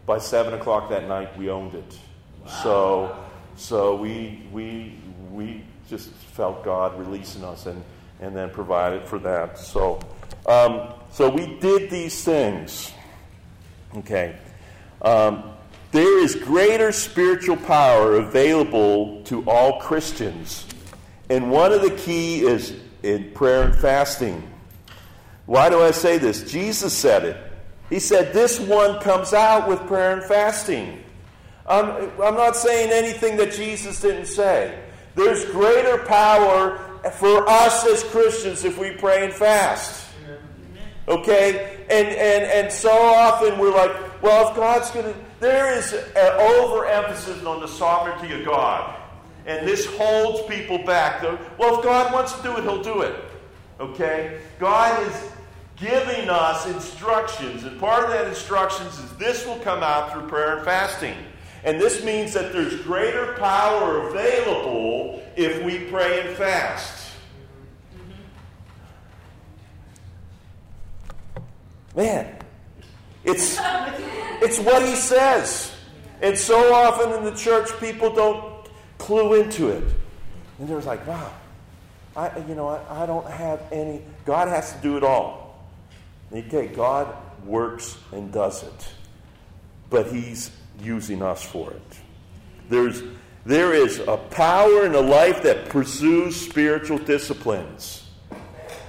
By 0.07 0.19
7 0.19 0.55
o'clock 0.55 0.91
that 0.91 1.09
night, 1.09 1.37
we 1.39 1.49
owned 1.49 1.75
it. 1.75 1.99
Wow. 2.45 2.51
So, 2.63 3.25
so 3.57 3.97
we, 3.97 4.43
we, 4.53 4.99
we 5.31 5.65
just 5.89 6.11
felt 6.11 6.63
God 6.65 6.99
releasing 6.99 7.43
us. 7.43 7.67
And 7.67 7.83
and 8.21 8.37
then 8.37 8.51
provided 8.51 9.07
for 9.07 9.19
that. 9.21 9.59
So, 9.59 10.01
um, 10.47 10.95
so 11.11 11.29
we 11.29 11.59
did 11.59 11.91
these 11.91 12.25
things. 12.25 12.93
Okay. 13.97 14.37
Um, 15.03 15.54
there 15.95 16.19
is 16.19 16.35
greater 16.35 16.91
spiritual 16.91 17.57
power 17.57 18.17
available 18.17 19.23
to 19.23 19.49
all 19.49 19.79
Christians. 19.79 20.67
And 21.31 21.53
one 21.53 21.73
of 21.73 21.83
the 21.83 21.93
key 21.93 22.41
is 22.41 22.75
in 23.05 23.31
prayer 23.31 23.63
and 23.63 23.77
fasting. 23.77 24.43
Why 25.47 25.71
do 25.71 25.81
I 25.81 25.93
say 25.93 26.19
this? 26.19 26.51
Jesus 26.51 26.93
said 26.93 27.25
it. 27.25 27.37
He 27.91 28.01
said, 28.01 28.33
This 28.33 28.59
one 28.59 29.01
comes 29.03 29.33
out 29.33 29.69
with 29.69 29.87
prayer 29.87 30.15
and 30.15 30.25
fasting. 30.25 31.01
I'm, 31.65 32.11
I'm 32.21 32.35
not 32.35 32.57
saying 32.57 32.91
anything 32.91 33.37
that 33.37 33.53
Jesus 33.53 34.01
didn't 34.01 34.27
say. 34.27 34.77
There's 35.15 35.45
greater 35.45 35.99
power 35.99 36.79
for 37.19 37.49
us 37.49 37.87
as 37.87 38.03
Christians 38.03 38.65
if 38.65 38.79
we 38.79 38.91
pray 38.91 39.25
and 39.25 39.33
fast. 39.33 40.09
Okay? 41.07 41.85
And, 41.89 42.09
and, 42.09 42.45
and 42.51 42.73
so 42.73 42.91
often 42.91 43.61
we're 43.61 43.77
like, 43.77 44.23
well, 44.25 44.51
if 44.51 44.57
God's 44.57 44.91
going 44.91 45.15
to. 45.15 45.21
There 45.45 45.77
is 45.77 45.93
an 45.93 46.41
overemphasis 46.41 47.45
on 47.45 47.61
the 47.61 47.69
sovereignty 47.69 48.33
of 48.33 48.47
God. 48.47 48.99
And 49.45 49.69
this 49.69 49.85
holds 49.85 50.41
people 50.49 50.79
back. 50.79 51.23
Well, 51.59 51.77
if 51.77 51.85
God 51.85 52.15
wants 52.15 52.33
to 52.33 52.43
do 52.43 52.57
it, 52.57 52.63
He'll 52.63 52.83
do 52.83 53.03
it. 53.03 53.15
Okay? 53.79 54.41
God 54.59 55.07
is 55.07 55.31
giving 55.77 56.31
us 56.31 56.67
instructions. 56.67 57.65
And 57.65 57.79
part 57.79 58.05
of 58.05 58.11
that 58.13 58.27
instructions 58.27 58.99
is 58.99 59.15
this 59.19 59.45
will 59.45 59.59
come 59.59 59.83
out 59.83 60.15
through 60.15 60.29
prayer 60.29 60.57
and 60.57 60.65
fasting. 60.65 61.15
And 61.63 61.79
this 61.79 62.03
means 62.03 62.33
that 62.33 62.55
there's 62.55 62.81
greater 62.81 63.35
power 63.35 64.09
available 64.09 65.23
if 65.37 65.63
we 65.63 65.91
pray 65.91 66.27
and 66.27 66.35
fast. 66.39 67.11
Mm-hmm. 71.37 72.01
Man, 72.01 72.35
it's, 73.25 73.59
it's 74.43 74.59
what 74.59 74.83
he 74.83 74.95
says. 74.95 75.73
And 76.21 76.39
so 76.39 76.73
often 76.73 77.13
in 77.13 77.25
the 77.25 77.35
church, 77.35 77.69
people 77.81 78.15
don't 78.15 78.67
clue 78.99 79.41
into 79.41 79.69
it. 79.69 79.85
And 80.59 80.69
they're 80.69 80.81
like, 80.81 81.07
wow, 81.07 81.33
I, 82.17 82.39
you 82.49 82.55
know, 82.55 82.69
I, 82.69 83.03
I 83.03 83.07
don't 83.07 83.29
have 83.29 83.61
any. 83.73 84.03
God 84.25 84.49
has 84.49 84.73
to 84.73 84.79
do 84.79 84.97
it 84.97 85.05
all. 85.05 85.65
Okay, 86.33 86.69
God 86.69 87.15
works 87.45 87.99
and 88.13 88.33
does 88.33 88.63
it. 88.63 88.89
But 89.91 90.11
he's 90.13 90.51
using 90.81 91.23
us 91.23 91.43
for 91.43 91.71
it. 91.71 91.99
There's, 92.69 93.03
there 93.45 93.75
is 93.75 94.01
a 94.01 94.17
power 94.17 94.87
in 94.87 94.95
a 94.95 95.01
life 95.01 95.43
that 95.43 95.69
pursues 95.69 96.41
spiritual 96.41 96.99
disciplines. 96.99 98.09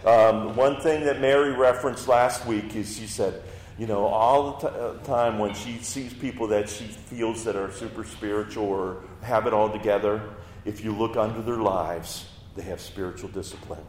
Um, 0.06 0.56
one 0.56 0.80
thing 0.82 1.04
that 1.06 1.19
Mary 1.19 1.52
referenced 1.52 2.08
last 2.08 2.45
week 2.45 2.76
is 2.76 2.95
she 2.95 3.08
said, 3.08 3.41
you 3.77 3.88
know, 3.88 4.05
all 4.05 4.53
the 4.53 4.69
t- 4.69 4.75
uh, 4.75 4.93
time 5.03 5.38
when 5.38 5.53
she 5.53 5.77
sees 5.79 6.13
people 6.13 6.47
that 6.47 6.69
she 6.69 6.85
feels 6.85 7.43
that 7.43 7.55
are 7.55 7.71
super 7.71 8.05
spiritual 8.05 8.65
or 8.65 9.03
have 9.21 9.47
it 9.47 9.53
all 9.53 9.69
together, 9.69 10.21
if 10.63 10.83
you 10.83 10.93
look 10.93 11.17
under 11.17 11.41
their 11.41 11.57
lives, 11.57 12.25
they 12.55 12.63
have 12.63 12.79
spiritual 12.79 13.29
discipline. 13.29 13.83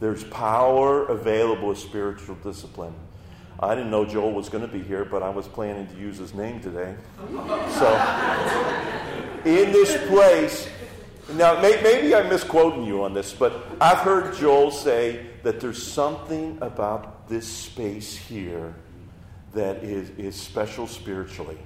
There's 0.00 0.24
power 0.24 1.04
available 1.06 1.68
with 1.68 1.78
spiritual 1.78 2.36
discipline. 2.36 2.94
I 3.60 3.74
didn't 3.74 3.90
know 3.90 4.04
Joel 4.04 4.32
was 4.32 4.48
going 4.48 4.66
to 4.66 4.72
be 4.72 4.82
here, 4.82 5.04
but 5.04 5.22
I 5.22 5.28
was 5.28 5.46
planning 5.46 5.86
to 5.86 5.94
use 5.94 6.16
his 6.16 6.34
name 6.34 6.60
today. 6.60 6.96
So, 7.28 7.94
in 9.44 9.70
this 9.72 10.04
place, 10.08 10.68
now 11.34 11.60
maybe 11.60 12.14
I'm 12.14 12.28
misquoting 12.28 12.82
you 12.82 13.04
on 13.04 13.12
this, 13.12 13.32
but 13.32 13.64
I've 13.80 13.98
heard 13.98 14.34
Joel 14.36 14.70
say 14.70 15.26
that 15.42 15.60
there's 15.60 15.82
something 15.82 16.58
about 16.60 17.28
this 17.28 17.46
space 17.46 18.16
here 18.16 18.74
that 19.54 19.84
is, 19.84 20.10
is 20.18 20.34
special 20.34 20.86
spiritually. 20.86 21.58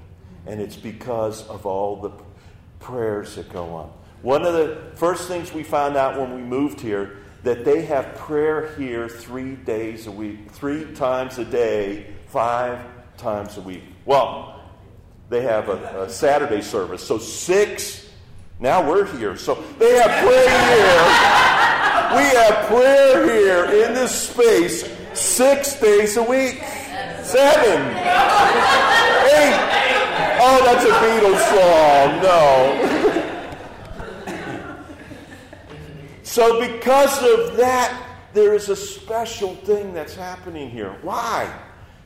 And 0.46 0.60
it's 0.60 0.76
because 0.76 1.46
of 1.48 1.66
all 1.66 1.96
the 1.96 2.12
prayers 2.78 3.34
that 3.36 3.52
go 3.52 3.74
on. 3.74 3.92
One 4.22 4.44
of 4.44 4.54
the 4.54 4.92
first 4.94 5.28
things 5.28 5.52
we 5.52 5.62
found 5.62 5.96
out 5.96 6.18
when 6.18 6.34
we 6.34 6.40
moved 6.40 6.80
here 6.80 7.18
that 7.42 7.64
they 7.64 7.82
have 7.82 8.14
prayer 8.16 8.74
here 8.76 9.08
three 9.08 9.54
days 9.54 10.06
a 10.06 10.10
week, 10.10 10.50
three 10.50 10.92
times 10.94 11.38
a 11.38 11.44
day, 11.44 12.06
five 12.26 12.84
times 13.16 13.56
a 13.56 13.60
week. 13.60 13.82
Well, 14.04 14.60
they 15.28 15.42
have 15.42 15.68
a, 15.68 16.02
a 16.02 16.10
Saturday 16.10 16.62
service, 16.62 17.02
so 17.02 17.18
six. 17.18 18.08
Now 18.58 18.88
we're 18.88 19.06
here, 19.16 19.36
so 19.36 19.62
they 19.78 19.94
have 19.96 20.10
prayer 20.24 20.48
here. 20.74 21.36
We 22.16 22.24
have 22.36 22.66
prayer 22.66 23.24
here 23.24 23.84
in 23.84 23.94
this 23.94 24.28
space 24.30 24.88
six 25.12 25.78
days 25.80 26.16
a 26.16 26.22
week. 26.22 26.62
Seven. 27.26 27.82
Eight. 29.34 29.58
Oh, 30.38 30.62
that's 30.64 30.84
a 30.84 30.92
Beatles 31.02 31.42
song. 31.50 32.22
No. 32.22 32.38
so, 36.22 36.60
because 36.60 37.18
of 37.20 37.56
that, 37.56 38.00
there 38.32 38.54
is 38.54 38.68
a 38.68 38.76
special 38.76 39.56
thing 39.56 39.92
that's 39.92 40.14
happening 40.14 40.70
here. 40.70 40.96
Why? 41.02 41.52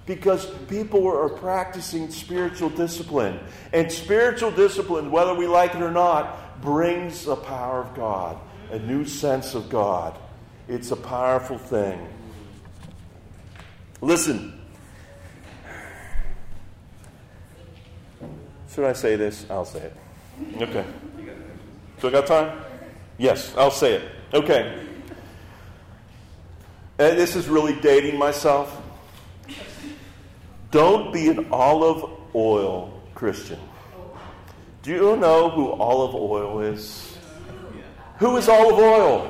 Because 0.07 0.47
people 0.69 1.07
are 1.07 1.29
practicing 1.29 2.11
spiritual 2.11 2.71
discipline. 2.71 3.39
And 3.75 3.93
spiritual 3.93 4.53
discipline, 4.53 5.11
whether 5.11 5.35
we 5.35 5.47
like 5.47 5.75
it 5.75 5.83
or 5.83 5.91
not, 5.91 6.63
brings 6.63 7.27
the 7.27 7.37
power 7.37 7.83
of 7.83 7.95
God 7.95 8.39
a 8.71 8.79
new 8.79 9.05
sense 9.05 9.55
of 9.55 9.69
God. 9.69 10.17
It's 10.67 10.93
a 10.93 10.97
powerful 10.97 11.59
thing. 11.59 12.09
Listen. 14.01 14.60
Should 18.81 18.89
I 18.89 18.93
say 18.95 19.17
this? 19.17 19.45
I'll 19.51 19.67
say 19.67 19.81
it. 19.81 19.97
Okay. 20.63 20.87
So 22.01 22.09
I 22.09 22.13
got 22.13 22.27
time? 22.27 22.63
Yes, 23.19 23.55
I'll 23.55 23.71
say 23.71 23.97
it. 23.97 24.11
Okay. 24.33 24.87
And 26.99 27.19
this 27.19 27.37
is 27.37 27.47
really 27.47 27.79
dating 27.83 28.19
myself. 28.19 28.81
Don't 30.71 31.13
be 31.13 31.29
an 31.29 31.47
Olive 31.53 32.11
Oyl 32.35 33.03
Christian. 33.15 33.59
Do 34.83 34.93
you 34.93 35.15
know 35.19 35.51
who 35.51 35.73
Olive 35.73 36.15
Oyl 36.15 36.61
is? 36.61 37.19
Who 38.17 38.35
is 38.39 38.49
Olive 38.49 38.79
Oyl? 38.79 39.27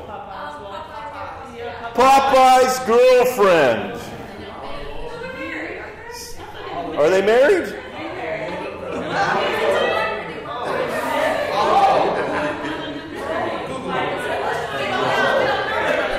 Popeye's 1.94 2.78
girlfriend. 2.86 4.00
Are 6.96 7.10
they 7.10 7.26
married? 7.26 7.79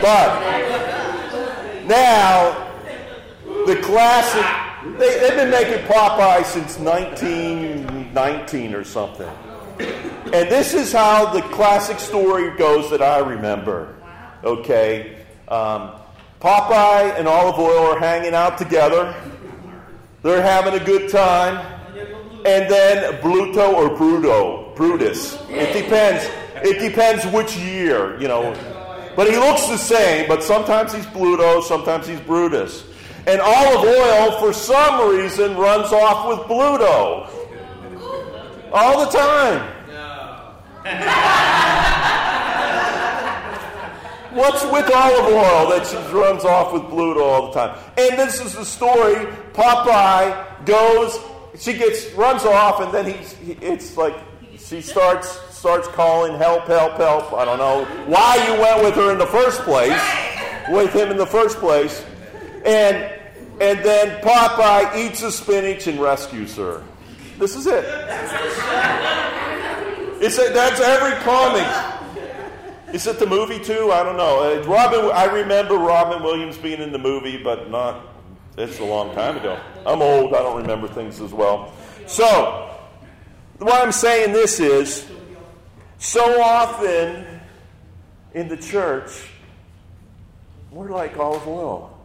But 0.02 1.86
now, 1.86 2.72
the 3.68 3.76
classic, 3.84 4.46
they, 4.98 5.20
have 5.20 5.36
been 5.36 5.52
making 5.52 5.86
Popeye 5.86 6.44
since 6.44 6.80
1919 6.80 8.74
or 8.74 8.84
something. 8.84 9.30
And 10.34 10.50
this 10.50 10.74
is 10.74 10.92
how 10.92 11.32
the 11.32 11.42
classic 11.54 12.00
story 12.00 12.58
goes 12.58 12.90
that 12.90 13.04
I 13.04 13.20
remember. 13.20 13.96
Okay. 14.44 15.24
Um, 15.48 15.92
Popeye 16.40 17.20
and 17.20 17.28
Olive 17.28 17.60
Oyl 17.60 17.94
are 17.94 18.00
hanging 18.00 18.34
out 18.34 18.58
together. 18.58 19.14
They're 20.24 20.42
having 20.42 20.74
a 20.74 20.84
good 20.84 21.12
time. 21.12 21.71
And 22.52 22.70
then 22.70 23.22
Bluto 23.22 23.74
or 23.74 23.90
Bruto, 23.92 24.76
Brutus. 24.76 25.36
It 25.50 25.72
depends. 25.72 26.30
It 26.58 26.80
depends 26.80 27.26
which 27.28 27.56
year, 27.56 28.20
you 28.20 28.28
know. 28.28 28.54
But 29.16 29.30
he 29.30 29.38
looks 29.38 29.68
the 29.68 29.78
same, 29.78 30.28
but 30.28 30.44
sometimes 30.44 30.94
he's 30.94 31.06
Bluto, 31.06 31.64
sometimes 31.64 32.08
he's 32.08 32.20
Brutus. 32.20 32.84
And 33.26 33.40
Olive 33.40 33.88
Oyl, 33.88 34.38
for 34.40 34.52
some 34.52 35.16
reason, 35.16 35.56
runs 35.56 35.94
off 35.94 36.28
with 36.28 36.40
Bluto. 36.50 37.30
All 38.74 39.06
the 39.06 39.12
time. 39.18 39.78
What's 44.34 44.64
with 44.66 44.92
Olive 44.94 45.34
Oyl 45.34 45.70
that 45.70 45.88
she 45.88 45.96
runs 46.14 46.44
off 46.44 46.74
with 46.74 46.84
Bluto 46.84 47.22
all 47.22 47.48
the 47.48 47.54
time? 47.54 47.78
And 47.98 48.20
this 48.20 48.42
is 48.42 48.56
the 48.56 48.66
story. 48.66 49.26
Popeye 49.54 50.66
goes, 50.66 51.18
she 51.62 51.74
gets 51.74 52.12
runs 52.14 52.44
off, 52.44 52.82
and 52.82 52.92
then 52.92 53.06
he's 53.06 53.34
he, 53.34 53.54
it's 53.54 53.96
like 53.96 54.16
she 54.58 54.82
starts 54.82 55.30
starts 55.56 55.88
calling 55.90 56.36
help, 56.38 56.66
help, 56.66 56.94
help. 56.94 57.34
I 57.34 57.46
don't 57.46 57.60
know 57.60 57.86
why 58.08 58.36
you 58.48 58.60
went 58.60 58.84
with 58.84 58.96
her 58.96 59.12
in 59.12 59.20
the 59.20 59.28
first 59.28 59.62
place, 59.62 60.02
with 60.70 60.92
him 60.92 61.12
in 61.12 61.18
the 61.18 61.26
first 61.26 61.58
place, 61.60 62.04
and 62.66 62.98
and 63.62 63.80
then 63.86 64.22
Popeye 64.24 64.96
eats 64.98 65.22
the 65.22 65.32
spinach 65.32 65.86
and 65.86 66.00
rescues 66.00 66.56
her. 66.56 66.84
This 67.38 67.56
is 67.56 67.68
it. 67.68 67.86
It's 70.20 70.38
a, 70.38 70.52
that's 70.54 70.80
every 70.80 71.16
comic. 71.24 71.68
Is 72.94 73.08
it 73.08 73.20
the 73.20 73.26
movie 73.26 73.60
too? 73.60 73.92
I 73.92 74.04
don't 74.04 74.18
know. 74.18 74.62
Uh, 74.62 74.64
Robin, 74.68 75.12
I 75.12 75.26
remember 75.26 75.76
Robin 75.76 76.22
Williams 76.22 76.58
being 76.58 76.82
in 76.82 76.92
the 76.92 77.00
movie, 77.00 77.42
but 77.42 77.70
not. 77.70 78.11
It's 78.58 78.80
a 78.80 78.86
long 78.86 79.16
time 79.16 79.38
ago. 79.38 79.60
I'm 79.86 80.02
old. 80.02 80.34
I 80.34 80.40
don't 80.40 80.62
remember 80.62 80.88
things 80.88 81.22
as 81.22 81.34
well. 81.34 81.74
So, 82.06 82.78
why 83.60 83.80
I'm 83.80 83.94
saying 83.94 84.34
this 84.34 84.60
is, 84.60 85.10
so 86.00 86.42
often 86.42 87.40
in 88.34 88.50
the 88.50 88.58
church, 88.58 89.30
we're 90.72 90.90
like 90.90 91.18
Olive 91.18 91.48
Oyl. 91.48 91.98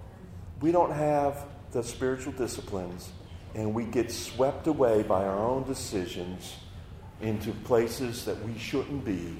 We 0.60 0.70
don't 0.70 0.92
have 0.92 1.46
the 1.72 1.82
spiritual 1.82 2.32
disciplines, 2.32 3.10
and 3.54 3.74
we 3.74 3.84
get 3.84 4.12
swept 4.12 4.68
away 4.68 5.02
by 5.02 5.24
our 5.24 5.38
own 5.38 5.64
decisions 5.64 6.56
into 7.20 7.50
places 7.50 8.24
that 8.24 8.40
we 8.44 8.56
shouldn't 8.56 9.04
be, 9.04 9.36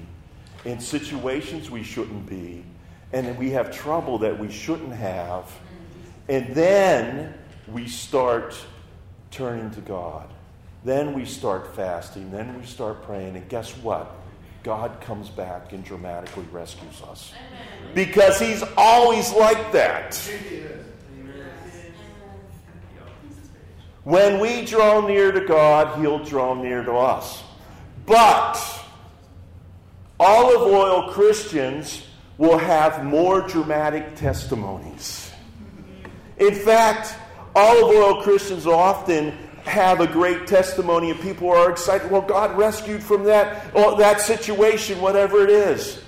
in 0.65 0.79
situations 0.79 1.71
we 1.71 1.83
shouldn't 1.83 2.25
be, 2.25 2.65
and 3.13 3.37
we 3.37 3.51
have 3.51 3.71
trouble 3.71 4.17
that 4.17 4.37
we 4.37 4.51
shouldn't 4.51 4.93
have. 4.93 5.49
And 6.29 6.53
then 6.53 7.33
we 7.67 7.87
start 7.87 8.55
turning 9.31 9.71
to 9.71 9.81
God. 9.81 10.29
Then 10.83 11.13
we 11.13 11.25
start 11.25 11.75
fasting. 11.75 12.31
Then 12.31 12.57
we 12.59 12.65
start 12.65 13.03
praying. 13.03 13.35
And 13.35 13.47
guess 13.49 13.71
what? 13.77 14.11
God 14.63 14.99
comes 15.01 15.29
back 15.29 15.71
and 15.71 15.83
dramatically 15.83 16.45
rescues 16.51 17.01
us. 17.09 17.33
Because 17.93 18.39
He's 18.39 18.63
always 18.75 19.31
like 19.33 19.71
that. 19.71 20.15
When 24.03 24.39
we 24.39 24.65
draw 24.65 25.05
near 25.05 25.31
to 25.31 25.41
God, 25.41 25.99
He'll 25.99 26.23
draw 26.23 26.53
near 26.53 26.83
to 26.83 26.93
us. 26.93 27.43
But 28.05 28.57
Olive 30.19 30.61
Oyl 30.61 31.11
Christians 31.11 32.03
will 32.37 32.57
have 32.57 33.03
more 33.03 33.41
dramatic 33.41 34.15
testimonies. 34.15 35.26
In 36.39 36.53
fact, 36.53 37.15
Olive 37.55 37.95
Oyl 37.95 38.21
Christians 38.21 38.67
often 38.67 39.31
have 39.63 39.99
a 39.99 40.07
great 40.07 40.47
testimony 40.47 41.11
and 41.11 41.19
people 41.19 41.49
are 41.49 41.69
excited. 41.69 42.09
Well, 42.09 42.21
God 42.21 42.57
rescued 42.57 43.03
from 43.03 43.23
that, 43.25 43.71
oh, 43.75 43.97
that 43.97 44.21
situation, 44.21 45.01
whatever 45.01 45.43
it 45.43 45.49
is. 45.49 46.01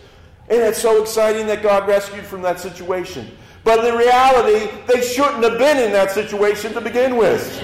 And 0.49 0.61
it's 0.61 0.81
so 0.81 1.01
exciting 1.01 1.47
that 1.47 1.61
God 1.61 1.87
rescued 1.87 2.25
from 2.25 2.41
that 2.43 2.59
situation. 2.59 3.29
But 3.63 3.83
in 3.85 3.95
reality, 3.95 4.71
they 4.87 5.01
shouldn't 5.01 5.43
have 5.43 5.57
been 5.57 5.77
in 5.77 5.91
that 5.91 6.11
situation 6.11 6.73
to 6.73 6.81
begin 6.81 7.17
with. 7.17 7.61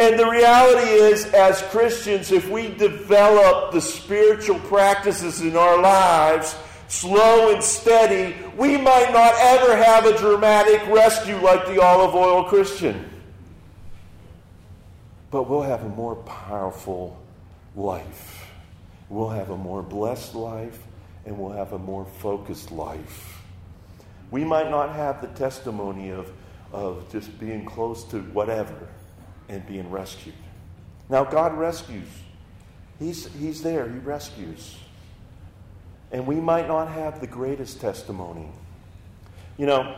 And 0.00 0.18
the 0.18 0.28
reality 0.28 0.90
is, 0.90 1.26
as 1.26 1.62
Christians, 1.62 2.32
if 2.32 2.50
we 2.50 2.68
develop 2.74 3.72
the 3.72 3.80
spiritual 3.80 4.58
practices 4.60 5.40
in 5.40 5.56
our 5.56 5.80
lives 5.80 6.56
slow 6.94 7.52
and 7.52 7.62
steady, 7.62 8.36
we 8.56 8.76
might 8.76 9.12
not 9.12 9.34
ever 9.38 9.76
have 9.76 10.06
a 10.06 10.16
dramatic 10.16 10.86
rescue 10.86 11.36
like 11.36 11.66
the 11.66 11.82
Olive 11.82 12.14
Oyl 12.14 12.44
Christian. 12.44 13.10
But 15.30 15.50
we'll 15.50 15.62
have 15.62 15.82
a 15.82 15.88
more 15.88 16.14
powerful 16.16 17.20
life. 17.74 18.46
We'll 19.08 19.30
have 19.30 19.50
a 19.50 19.56
more 19.56 19.82
blessed 19.82 20.36
life, 20.36 20.78
and 21.26 21.36
we'll 21.36 21.52
have 21.52 21.72
a 21.72 21.78
more 21.78 22.04
focused 22.20 22.70
life. 22.70 23.42
We 24.30 24.44
might 24.44 24.70
not 24.70 24.94
have 24.94 25.20
the 25.20 25.28
testimony 25.28 26.10
of, 26.10 26.30
of 26.72 27.10
just 27.10 27.38
being 27.40 27.64
close 27.64 28.04
to 28.04 28.20
whatever 28.20 28.88
and 29.48 29.66
being 29.66 29.90
rescued. 29.90 30.34
Now, 31.08 31.24
God 31.24 31.58
rescues. 31.58 32.08
He's, 32.98 33.26
he's 33.34 33.62
there, 33.62 33.88
He 33.88 33.98
rescues. 33.98 34.76
And 36.14 36.28
we 36.28 36.36
might 36.36 36.68
not 36.68 36.86
have 36.86 37.20
the 37.20 37.26
greatest 37.26 37.80
testimony. 37.80 38.46
You 39.58 39.66
know, 39.66 39.96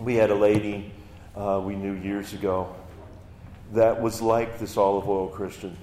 we 0.00 0.14
had 0.14 0.30
a 0.30 0.34
lady 0.34 0.94
uh, 1.36 1.60
we 1.62 1.76
knew 1.76 1.92
years 1.92 2.32
ago 2.32 2.74
that 3.74 4.00
was 4.00 4.22
like 4.22 4.58
this 4.58 4.78
Olive 4.78 5.06
Oyl 5.06 5.28
Christian. 5.28 5.76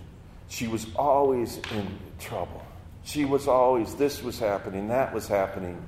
She 0.49 0.67
was 0.67 0.87
always 0.95 1.57
in 1.71 1.87
trouble. 2.19 2.65
She 3.03 3.25
was 3.25 3.47
always, 3.47 3.93
this 3.93 4.23
was 4.23 4.39
happening, 4.39 4.87
that 4.87 5.13
was 5.13 5.27
happening. 5.27 5.79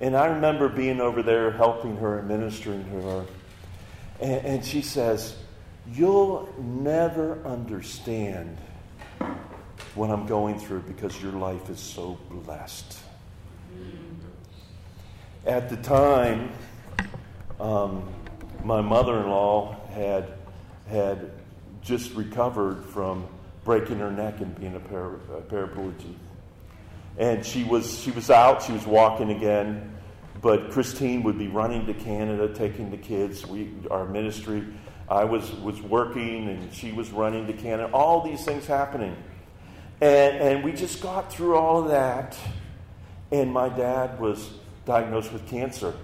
And 0.00 0.16
I 0.16 0.28
remember 0.28 0.70
being 0.70 1.02
over 1.02 1.22
there 1.22 1.50
helping 1.50 1.98
her 1.98 2.20
and 2.20 2.28
ministering 2.28 2.84
to 2.84 3.02
her. 3.02 3.26
And, 4.18 4.46
and 4.46 4.64
she 4.64 4.80
says, 4.80 5.36
You'll 5.92 6.48
never 6.58 7.44
understand 7.44 8.56
what 9.94 10.10
I'm 10.10 10.26
going 10.26 10.58
through 10.58 10.80
because 10.80 11.20
your 11.22 11.32
life 11.32 11.70
is 11.70 11.80
so 11.80 12.18
blessed. 12.30 12.98
At 15.46 15.68
the 15.68 15.76
time, 15.76 16.52
um, 17.60 18.08
my 18.64 18.80
mother 18.80 19.20
in 19.20 19.28
law 19.28 19.76
had, 19.90 20.32
had 20.88 21.30
just 21.82 22.14
recovered 22.14 22.84
from 22.86 23.26
breaking 23.64 23.98
her 23.98 24.10
neck 24.10 24.40
and 24.40 24.58
being 24.58 24.74
a, 24.74 24.80
para, 24.80 25.14
a 25.36 25.42
paraplegic. 25.42 26.14
And 27.16 27.44
she 27.44 27.62
was, 27.62 28.00
she 28.00 28.10
was 28.10 28.30
out, 28.30 28.62
she 28.62 28.72
was 28.72 28.86
walking 28.86 29.30
again, 29.30 29.94
but 30.40 30.70
Christine 30.70 31.22
would 31.22 31.38
be 31.38 31.48
running 31.48 31.86
to 31.86 31.94
Canada, 31.94 32.52
taking 32.52 32.90
the 32.90 32.96
kids. 32.96 33.46
We, 33.46 33.70
our 33.90 34.06
ministry 34.06 34.64
I 35.08 35.24
was, 35.24 35.52
was 35.56 35.80
working 35.82 36.48
and 36.48 36.72
she 36.72 36.92
was 36.92 37.10
running 37.10 37.46
to 37.46 37.52
Canada, 37.52 37.90
all 37.92 38.22
these 38.22 38.44
things 38.44 38.66
happening. 38.66 39.16
And, 40.00 40.36
and 40.36 40.64
we 40.64 40.72
just 40.72 41.00
got 41.00 41.32
through 41.32 41.56
all 41.56 41.82
of 41.82 41.90
that. 41.90 42.36
And 43.30 43.52
my 43.52 43.68
dad 43.68 44.20
was 44.20 44.50
diagnosed 44.84 45.32
with 45.32 45.46
cancer. 45.48 45.94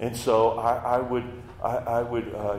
And 0.00 0.16
so 0.16 0.58
I, 0.58 0.96
I 0.96 0.98
would, 0.98 1.24
I, 1.62 1.76
I 1.76 2.02
would 2.02 2.34
uh, 2.34 2.58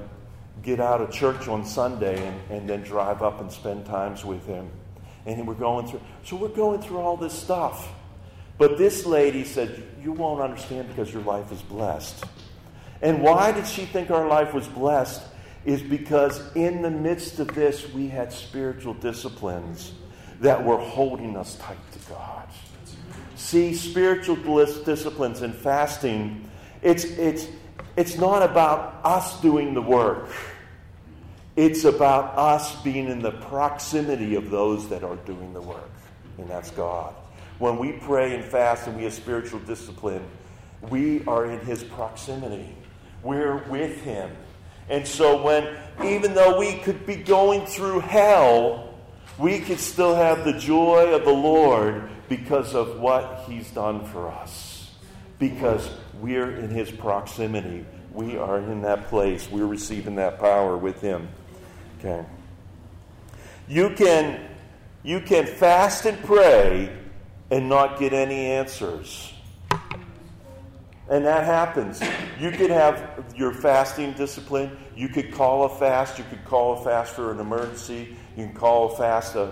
get 0.63 0.79
out 0.79 1.01
of 1.01 1.11
church 1.11 1.47
on 1.47 1.65
Sunday 1.65 2.25
and, 2.25 2.51
and 2.51 2.69
then 2.69 2.81
drive 2.81 3.21
up 3.21 3.39
and 3.41 3.51
spend 3.51 3.85
times 3.85 4.25
with 4.25 4.45
him. 4.45 4.69
And 5.25 5.47
we're 5.47 5.53
going 5.55 5.87
through, 5.87 6.01
so 6.23 6.35
we're 6.37 6.47
going 6.47 6.81
through 6.81 6.99
all 6.99 7.17
this 7.17 7.33
stuff. 7.33 7.89
But 8.57 8.77
this 8.77 9.05
lady 9.05 9.43
said, 9.43 9.83
You 10.01 10.13
won't 10.13 10.41
understand 10.41 10.87
because 10.87 11.13
your 11.13 11.21
life 11.23 11.51
is 11.51 11.61
blessed. 11.61 12.23
And 13.01 13.21
why 13.21 13.51
did 13.51 13.67
she 13.67 13.85
think 13.85 14.09
our 14.09 14.27
life 14.27 14.53
was 14.53 14.67
blessed? 14.67 15.21
is 15.67 15.81
because 15.81 16.41
in 16.55 16.81
the 16.81 16.89
midst 16.89 17.39
of 17.39 17.47
this, 17.49 17.91
we 17.91 18.07
had 18.07 18.31
spiritual 18.31 18.93
disciplines 18.93 19.91
that 20.41 20.63
were 20.63 20.77
holding 20.77 21.35
us 21.35 21.55
tight 21.57 21.77
to 21.91 21.99
God. 22.09 22.47
See, 23.35 23.73
spiritual 23.73 24.35
disciplines 24.83 25.41
and 25.41 25.53
fasting, 25.53 26.49
it's, 26.81 27.05
it's, 27.05 27.47
it's 27.95 28.17
not 28.17 28.43
about 28.43 28.99
us 29.03 29.39
doing 29.41 29.73
the 29.73 29.81
work. 29.81 30.29
It's 31.55 31.85
about 31.85 32.37
us 32.37 32.79
being 32.83 33.07
in 33.07 33.19
the 33.19 33.31
proximity 33.31 34.35
of 34.35 34.51
those 34.51 34.89
that 34.89 35.03
are 35.03 35.15
doing 35.17 35.53
the 35.53 35.61
work, 35.61 35.89
and 36.37 36.47
that's 36.47 36.69
God. 36.71 37.15
When 37.57 37.77
we 37.79 37.93
pray 37.93 38.35
and 38.35 38.43
fast 38.43 38.87
and 38.87 38.95
we 38.95 39.05
have 39.05 39.13
spiritual 39.13 39.59
discipline, 39.61 40.23
we 40.89 41.23
are 41.25 41.45
in 41.45 41.59
His 41.61 41.83
proximity. 41.83 42.75
We're 43.23 43.63
with 43.69 43.99
Him. 44.01 44.29
And 44.89 45.07
so, 45.07 45.41
when 45.41 45.75
even 46.05 46.35
though 46.35 46.59
we 46.59 46.77
could 46.77 47.07
be 47.07 47.15
going 47.15 47.65
through 47.65 48.01
hell, 48.01 48.93
we 49.37 49.59
can 49.59 49.77
still 49.77 50.15
have 50.15 50.45
the 50.45 50.53
joy 50.53 51.13
of 51.13 51.25
the 51.25 51.31
Lord 51.31 52.09
because 52.29 52.73
of 52.73 52.99
what 52.99 53.45
He's 53.47 53.69
done 53.71 54.05
for 54.05 54.29
us. 54.29 54.91
Because 55.39 55.89
we're 56.19 56.51
in 56.57 56.69
His 56.69 56.89
proximity. 56.89 57.85
We 58.11 58.37
are 58.37 58.57
in 58.57 58.81
that 58.81 59.07
place. 59.09 59.49
We're 59.49 59.67
receiving 59.67 60.15
that 60.15 60.39
power 60.39 60.77
with 60.77 61.01
Him. 61.01 61.29
Okay. 61.99 62.25
You 63.67 63.91
can, 63.91 64.47
you 65.03 65.19
can 65.19 65.45
fast 65.45 66.05
and 66.05 66.21
pray 66.23 66.95
and 67.51 67.69
not 67.69 67.99
get 67.99 68.13
any 68.13 68.47
answers. 68.47 69.33
And 71.09 71.25
that 71.25 71.45
happens. 71.45 72.01
You 72.39 72.51
could 72.51 72.69
have 72.69 73.25
your 73.35 73.53
fasting 73.53 74.13
discipline. 74.13 74.77
You 74.95 75.07
could 75.07 75.31
call 75.31 75.63
a 75.63 75.69
fast. 75.69 76.17
You 76.17 76.25
could 76.29 76.43
call 76.43 76.79
a 76.79 76.83
fast 76.83 77.13
for 77.13 77.31
an 77.31 77.39
emergency. 77.39 78.15
You 78.37 78.45
can 78.45 78.53
call 78.53 78.93
a 78.93 78.95
fast. 78.95 79.35
Uh, 79.35 79.49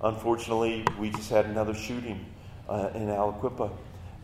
unfortunately, 0.00 0.84
we 0.96 1.10
just 1.10 1.28
had 1.28 1.46
another 1.46 1.74
shooting 1.74 2.24
uh, 2.68 2.90
in 2.94 3.08
Aliquippa, 3.08 3.68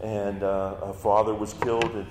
and 0.00 0.40
uh, 0.44 0.76
a 0.82 0.92
father 0.92 1.34
was 1.34 1.52
killed. 1.54 2.06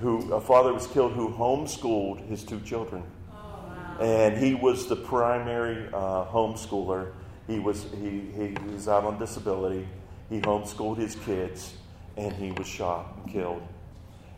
Who 0.00 0.32
a 0.32 0.40
father 0.40 0.72
was 0.72 0.86
killed 0.86 1.14
who 1.14 1.30
homeschooled 1.30 2.24
his 2.28 2.44
two 2.44 2.60
children, 2.60 3.02
oh, 3.32 3.34
wow. 3.34 3.96
and 4.00 4.38
he 4.38 4.54
was 4.54 4.86
the 4.86 4.94
primary 4.94 5.88
uh, 5.88 6.26
homeschooler. 6.26 7.10
He 7.48 7.58
was 7.58 7.86
he, 8.00 8.20
he, 8.36 8.54
he 8.64 8.72
was 8.72 8.86
out 8.86 9.02
on 9.02 9.18
disability. 9.18 9.88
He 10.30 10.40
homeschooled 10.40 10.98
his 10.98 11.16
kids, 11.16 11.74
and 12.16 12.32
he 12.34 12.52
was 12.52 12.68
shot 12.68 13.16
and 13.16 13.32
killed. 13.32 13.62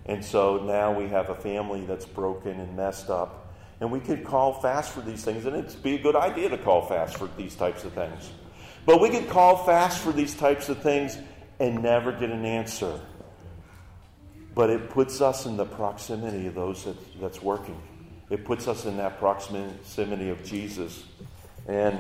And 0.07 0.25
so 0.25 0.65
now 0.65 0.99
we 0.99 1.09
have 1.09 1.29
a 1.29 1.35
family 1.35 1.85
that's 1.85 2.07
broken 2.07 2.59
and 2.59 2.75
messed 2.75 3.11
up. 3.11 3.50
And 3.81 3.91
we 3.91 4.01
could 4.01 4.25
call 4.25 4.61
fast 4.61 4.93
for 4.93 5.01
these 5.01 5.25
things, 5.25 5.47
and 5.47 5.57
it'd 5.57 5.83
be 5.83 5.95
a 5.95 5.99
good 5.99 6.17
idea 6.17 6.51
to 6.51 6.59
call 6.59 6.87
fast 6.87 7.17
for 7.17 7.29
these 7.39 7.55
types 7.55 7.85
of 7.85 7.93
things. 7.95 8.31
But 8.85 9.01
we 9.01 9.09
could 9.09 9.29
call 9.29 9.57
fast 9.65 10.01
for 10.01 10.13
these 10.13 10.35
types 10.35 10.69
of 10.69 10.83
things 10.83 11.17
and 11.59 11.83
never 11.83 12.13
get 12.13 12.31
an 12.31 12.45
answer. 12.45 13.01
But 14.55 14.69
it 14.69 14.91
puts 14.91 15.21
us 15.21 15.47
in 15.47 15.57
the 15.57 15.65
proximity 15.65 16.47
of 16.47 16.55
those 16.55 16.85
that, 16.85 17.21
that's 17.21 17.43
working. 17.43 17.81
It 18.29 18.45
puts 18.45 18.69
us 18.69 18.85
in 18.85 18.97
that 18.99 19.19
proximity 19.19 20.29
of 20.29 20.45
Jesus. 20.45 21.05
And, 21.67 21.99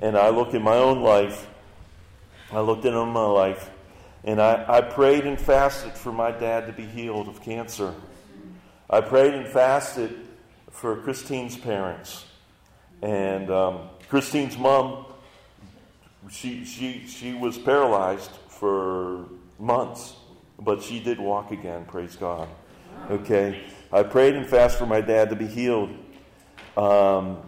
and 0.00 0.16
I 0.16 0.28
look 0.28 0.54
in 0.54 0.62
my 0.62 0.76
own 0.76 1.02
life, 1.02 1.46
I 2.52 2.60
looked 2.60 2.84
in 2.84 2.94
my 2.94 3.26
life, 3.26 3.70
And 4.24 4.40
I, 4.40 4.64
I 4.68 4.80
prayed 4.82 5.24
and 5.24 5.40
fasted 5.40 5.92
for 5.92 6.12
my 6.12 6.30
dad 6.30 6.66
to 6.66 6.72
be 6.72 6.86
healed 6.86 7.28
of 7.28 7.42
cancer. 7.42 7.94
I 8.88 9.00
prayed 9.00 9.34
and 9.34 9.46
fasted 9.46 10.23
for 10.74 10.96
Christine's 10.96 11.56
parents. 11.56 12.26
And 13.00 13.48
um, 13.50 13.88
Christine's 14.08 14.58
mom, 14.58 15.06
she, 16.30 16.64
she, 16.64 17.06
she 17.06 17.32
was 17.32 17.56
paralyzed 17.56 18.30
for 18.48 19.26
months, 19.58 20.14
but 20.58 20.82
she 20.82 21.00
did 21.00 21.18
walk 21.18 21.52
again, 21.52 21.84
praise 21.86 22.16
God. 22.16 22.48
Okay? 23.08 23.62
I 23.92 24.02
prayed 24.02 24.34
and 24.34 24.46
fasted 24.46 24.80
for 24.80 24.86
my 24.86 25.00
dad 25.00 25.30
to 25.30 25.36
be 25.36 25.46
healed. 25.46 25.90
Um, 26.76 27.38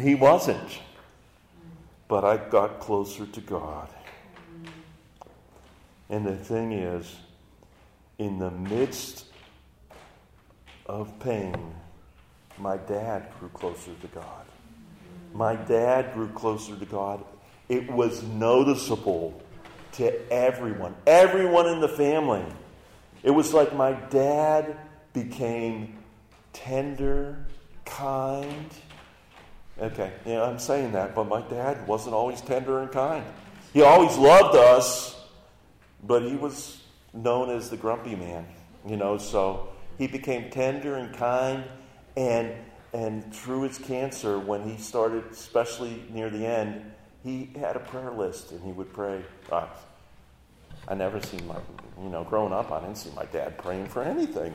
he 0.00 0.14
wasn't, 0.14 0.80
but 2.08 2.24
I 2.24 2.38
got 2.38 2.80
closer 2.80 3.26
to 3.26 3.40
God. 3.42 3.88
And 6.08 6.26
the 6.26 6.36
thing 6.36 6.72
is, 6.72 7.14
in 8.18 8.38
the 8.38 8.50
midst 8.50 9.26
of 10.86 11.18
pain, 11.20 11.74
my 12.62 12.76
dad 12.76 13.26
grew 13.40 13.48
closer 13.48 13.90
to 14.00 14.06
God. 14.08 14.46
My 15.34 15.56
dad 15.56 16.14
grew 16.14 16.28
closer 16.28 16.76
to 16.76 16.86
God. 16.86 17.24
It 17.68 17.90
was 17.90 18.22
noticeable 18.22 19.42
to 19.92 20.32
everyone, 20.32 20.94
everyone 21.06 21.68
in 21.68 21.80
the 21.80 21.88
family. 21.88 22.44
It 23.24 23.32
was 23.32 23.52
like 23.52 23.74
my 23.74 23.92
dad 23.92 24.76
became 25.12 25.98
tender, 26.52 27.44
kind. 27.84 28.70
Okay, 29.80 30.12
yeah, 30.24 30.44
I'm 30.44 30.60
saying 30.60 30.92
that, 30.92 31.16
but 31.16 31.24
my 31.24 31.40
dad 31.42 31.86
wasn't 31.88 32.14
always 32.14 32.40
tender 32.42 32.80
and 32.80 32.92
kind. 32.92 33.24
He 33.72 33.82
always 33.82 34.16
loved 34.16 34.56
us, 34.56 35.20
but 36.04 36.22
he 36.22 36.36
was 36.36 36.80
known 37.12 37.50
as 37.50 37.70
the 37.70 37.76
grumpy 37.76 38.14
man, 38.14 38.46
you 38.86 38.96
know, 38.96 39.18
so 39.18 39.70
he 39.98 40.06
became 40.06 40.50
tender 40.50 40.96
and 40.96 41.12
kind 41.14 41.64
and 42.16 42.52
and 42.92 43.34
through 43.34 43.62
his 43.62 43.78
cancer 43.78 44.38
when 44.38 44.68
he 44.68 44.76
started 44.76 45.24
especially 45.30 46.02
near 46.10 46.28
the 46.28 46.44
end 46.44 46.92
he 47.24 47.50
had 47.58 47.76
a 47.76 47.80
prayer 47.80 48.10
list 48.10 48.50
and 48.50 48.60
he 48.64 48.72
would 48.72 48.92
pray. 48.92 49.22
Uh, 49.50 49.66
i 50.88 50.94
never 50.94 51.20
seen 51.20 51.46
my 51.46 51.56
you 52.02 52.08
know 52.08 52.24
growing 52.24 52.52
up 52.52 52.72
i 52.72 52.80
didn't 52.80 52.96
see 52.96 53.10
my 53.14 53.24
dad 53.26 53.56
praying 53.58 53.86
for 53.86 54.02
anything. 54.02 54.54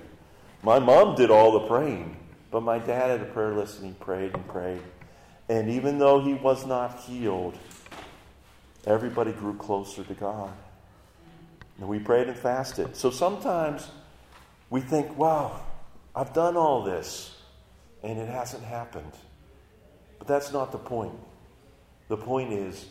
My 0.64 0.80
mom 0.80 1.16
did 1.16 1.32
all 1.32 1.51
the 1.53 1.68
praying 1.68 2.18
but 2.51 2.62
my 2.62 2.80
dad 2.80 3.10
had 3.10 3.22
a 3.22 3.32
prayer 3.32 3.53
list 3.53 3.80
and 3.80 3.88
he 3.88 3.93
prayed 3.93 4.34
and 4.34 4.47
prayed. 4.47 4.82
And 5.49 5.70
even 5.70 5.97
though 5.97 6.22
he 6.22 6.34
was 6.34 6.66
not 6.66 6.99
healed 6.99 7.58
everybody 8.86 9.32
grew 9.32 9.55
closer 9.55 10.03
to 10.03 10.14
god. 10.14 10.53
And 11.80 11.88
we 11.88 11.99
prayed 11.99 12.28
and 12.28 12.38
fasted. 12.38 12.95
So 12.95 13.10
sometimes 13.10 13.89
we 14.70 14.82
think 14.82 15.18
wow 15.18 15.62
i've 16.16 16.34
done 16.34 16.58
all 16.58 16.84
this 16.84 17.37
and 18.08 18.18
it 18.22 18.30
hasn't 18.30 18.64
happened. 18.64 19.12
But 20.18 20.30
that's 20.30 20.53
not 20.53 20.72
the 20.72 20.78
point. 20.78 21.14
The 22.08 22.16
point 22.16 22.53
is, 22.53 22.86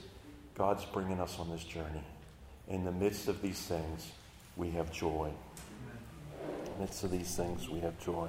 God's 0.54 0.84
bringing 0.84 1.20
us 1.20 1.38
on 1.38 1.50
this 1.50 1.64
journey. 1.64 2.04
In 2.68 2.84
the 2.84 2.92
midst 2.92 3.26
of 3.26 3.40
these 3.40 3.58
things, 3.58 4.12
we 4.56 4.70
have 4.72 4.92
joy. 4.92 5.32
In 6.66 6.72
the 6.74 6.80
midst 6.80 7.02
of 7.02 7.10
these 7.10 7.34
things, 7.34 7.66
we 7.66 7.80
have 7.80 7.98
joy. 7.98 8.28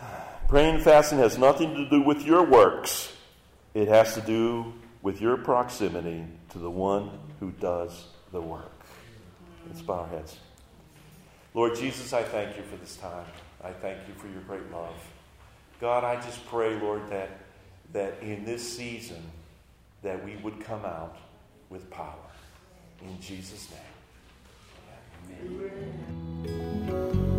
Praying 0.48 0.76
and 0.76 0.84
fasting 0.84 1.18
has 1.18 1.38
nothing 1.38 1.72
to 1.76 1.88
do 1.88 2.02
with 2.02 2.24
your 2.24 2.42
works, 2.42 3.12
it 3.72 3.86
has 3.86 4.14
to 4.14 4.20
do 4.20 4.72
with 5.00 5.20
your 5.20 5.36
proximity 5.36 6.24
to 6.50 6.58
the 6.58 6.70
one 6.70 7.10
who 7.38 7.52
does 7.52 8.06
the 8.32 8.40
work. 8.40 8.84
Let's 9.68 9.82
bow 9.82 10.00
our 10.00 10.08
heads. 10.08 10.36
Lord 11.54 11.76
Jesus, 11.76 12.12
I 12.12 12.24
thank 12.24 12.56
you 12.56 12.64
for 12.64 12.76
this 12.76 12.96
time. 12.96 13.26
I 13.66 13.72
thank 13.72 13.98
you 14.06 14.14
for 14.14 14.28
your 14.28 14.42
great 14.42 14.70
love. 14.70 14.94
God, 15.80 16.04
I 16.04 16.20
just 16.20 16.46
pray, 16.46 16.78
Lord, 16.78 17.10
that, 17.10 17.30
that 17.92 18.14
in 18.22 18.44
this 18.44 18.76
season 18.76 19.20
that 20.02 20.24
we 20.24 20.36
would 20.36 20.60
come 20.60 20.84
out 20.84 21.16
with 21.68 21.90
power. 21.90 22.14
In 23.02 23.20
Jesus' 23.20 23.68
name. 23.70 23.80
Amen. 25.50 26.90
Amen. 26.90 27.35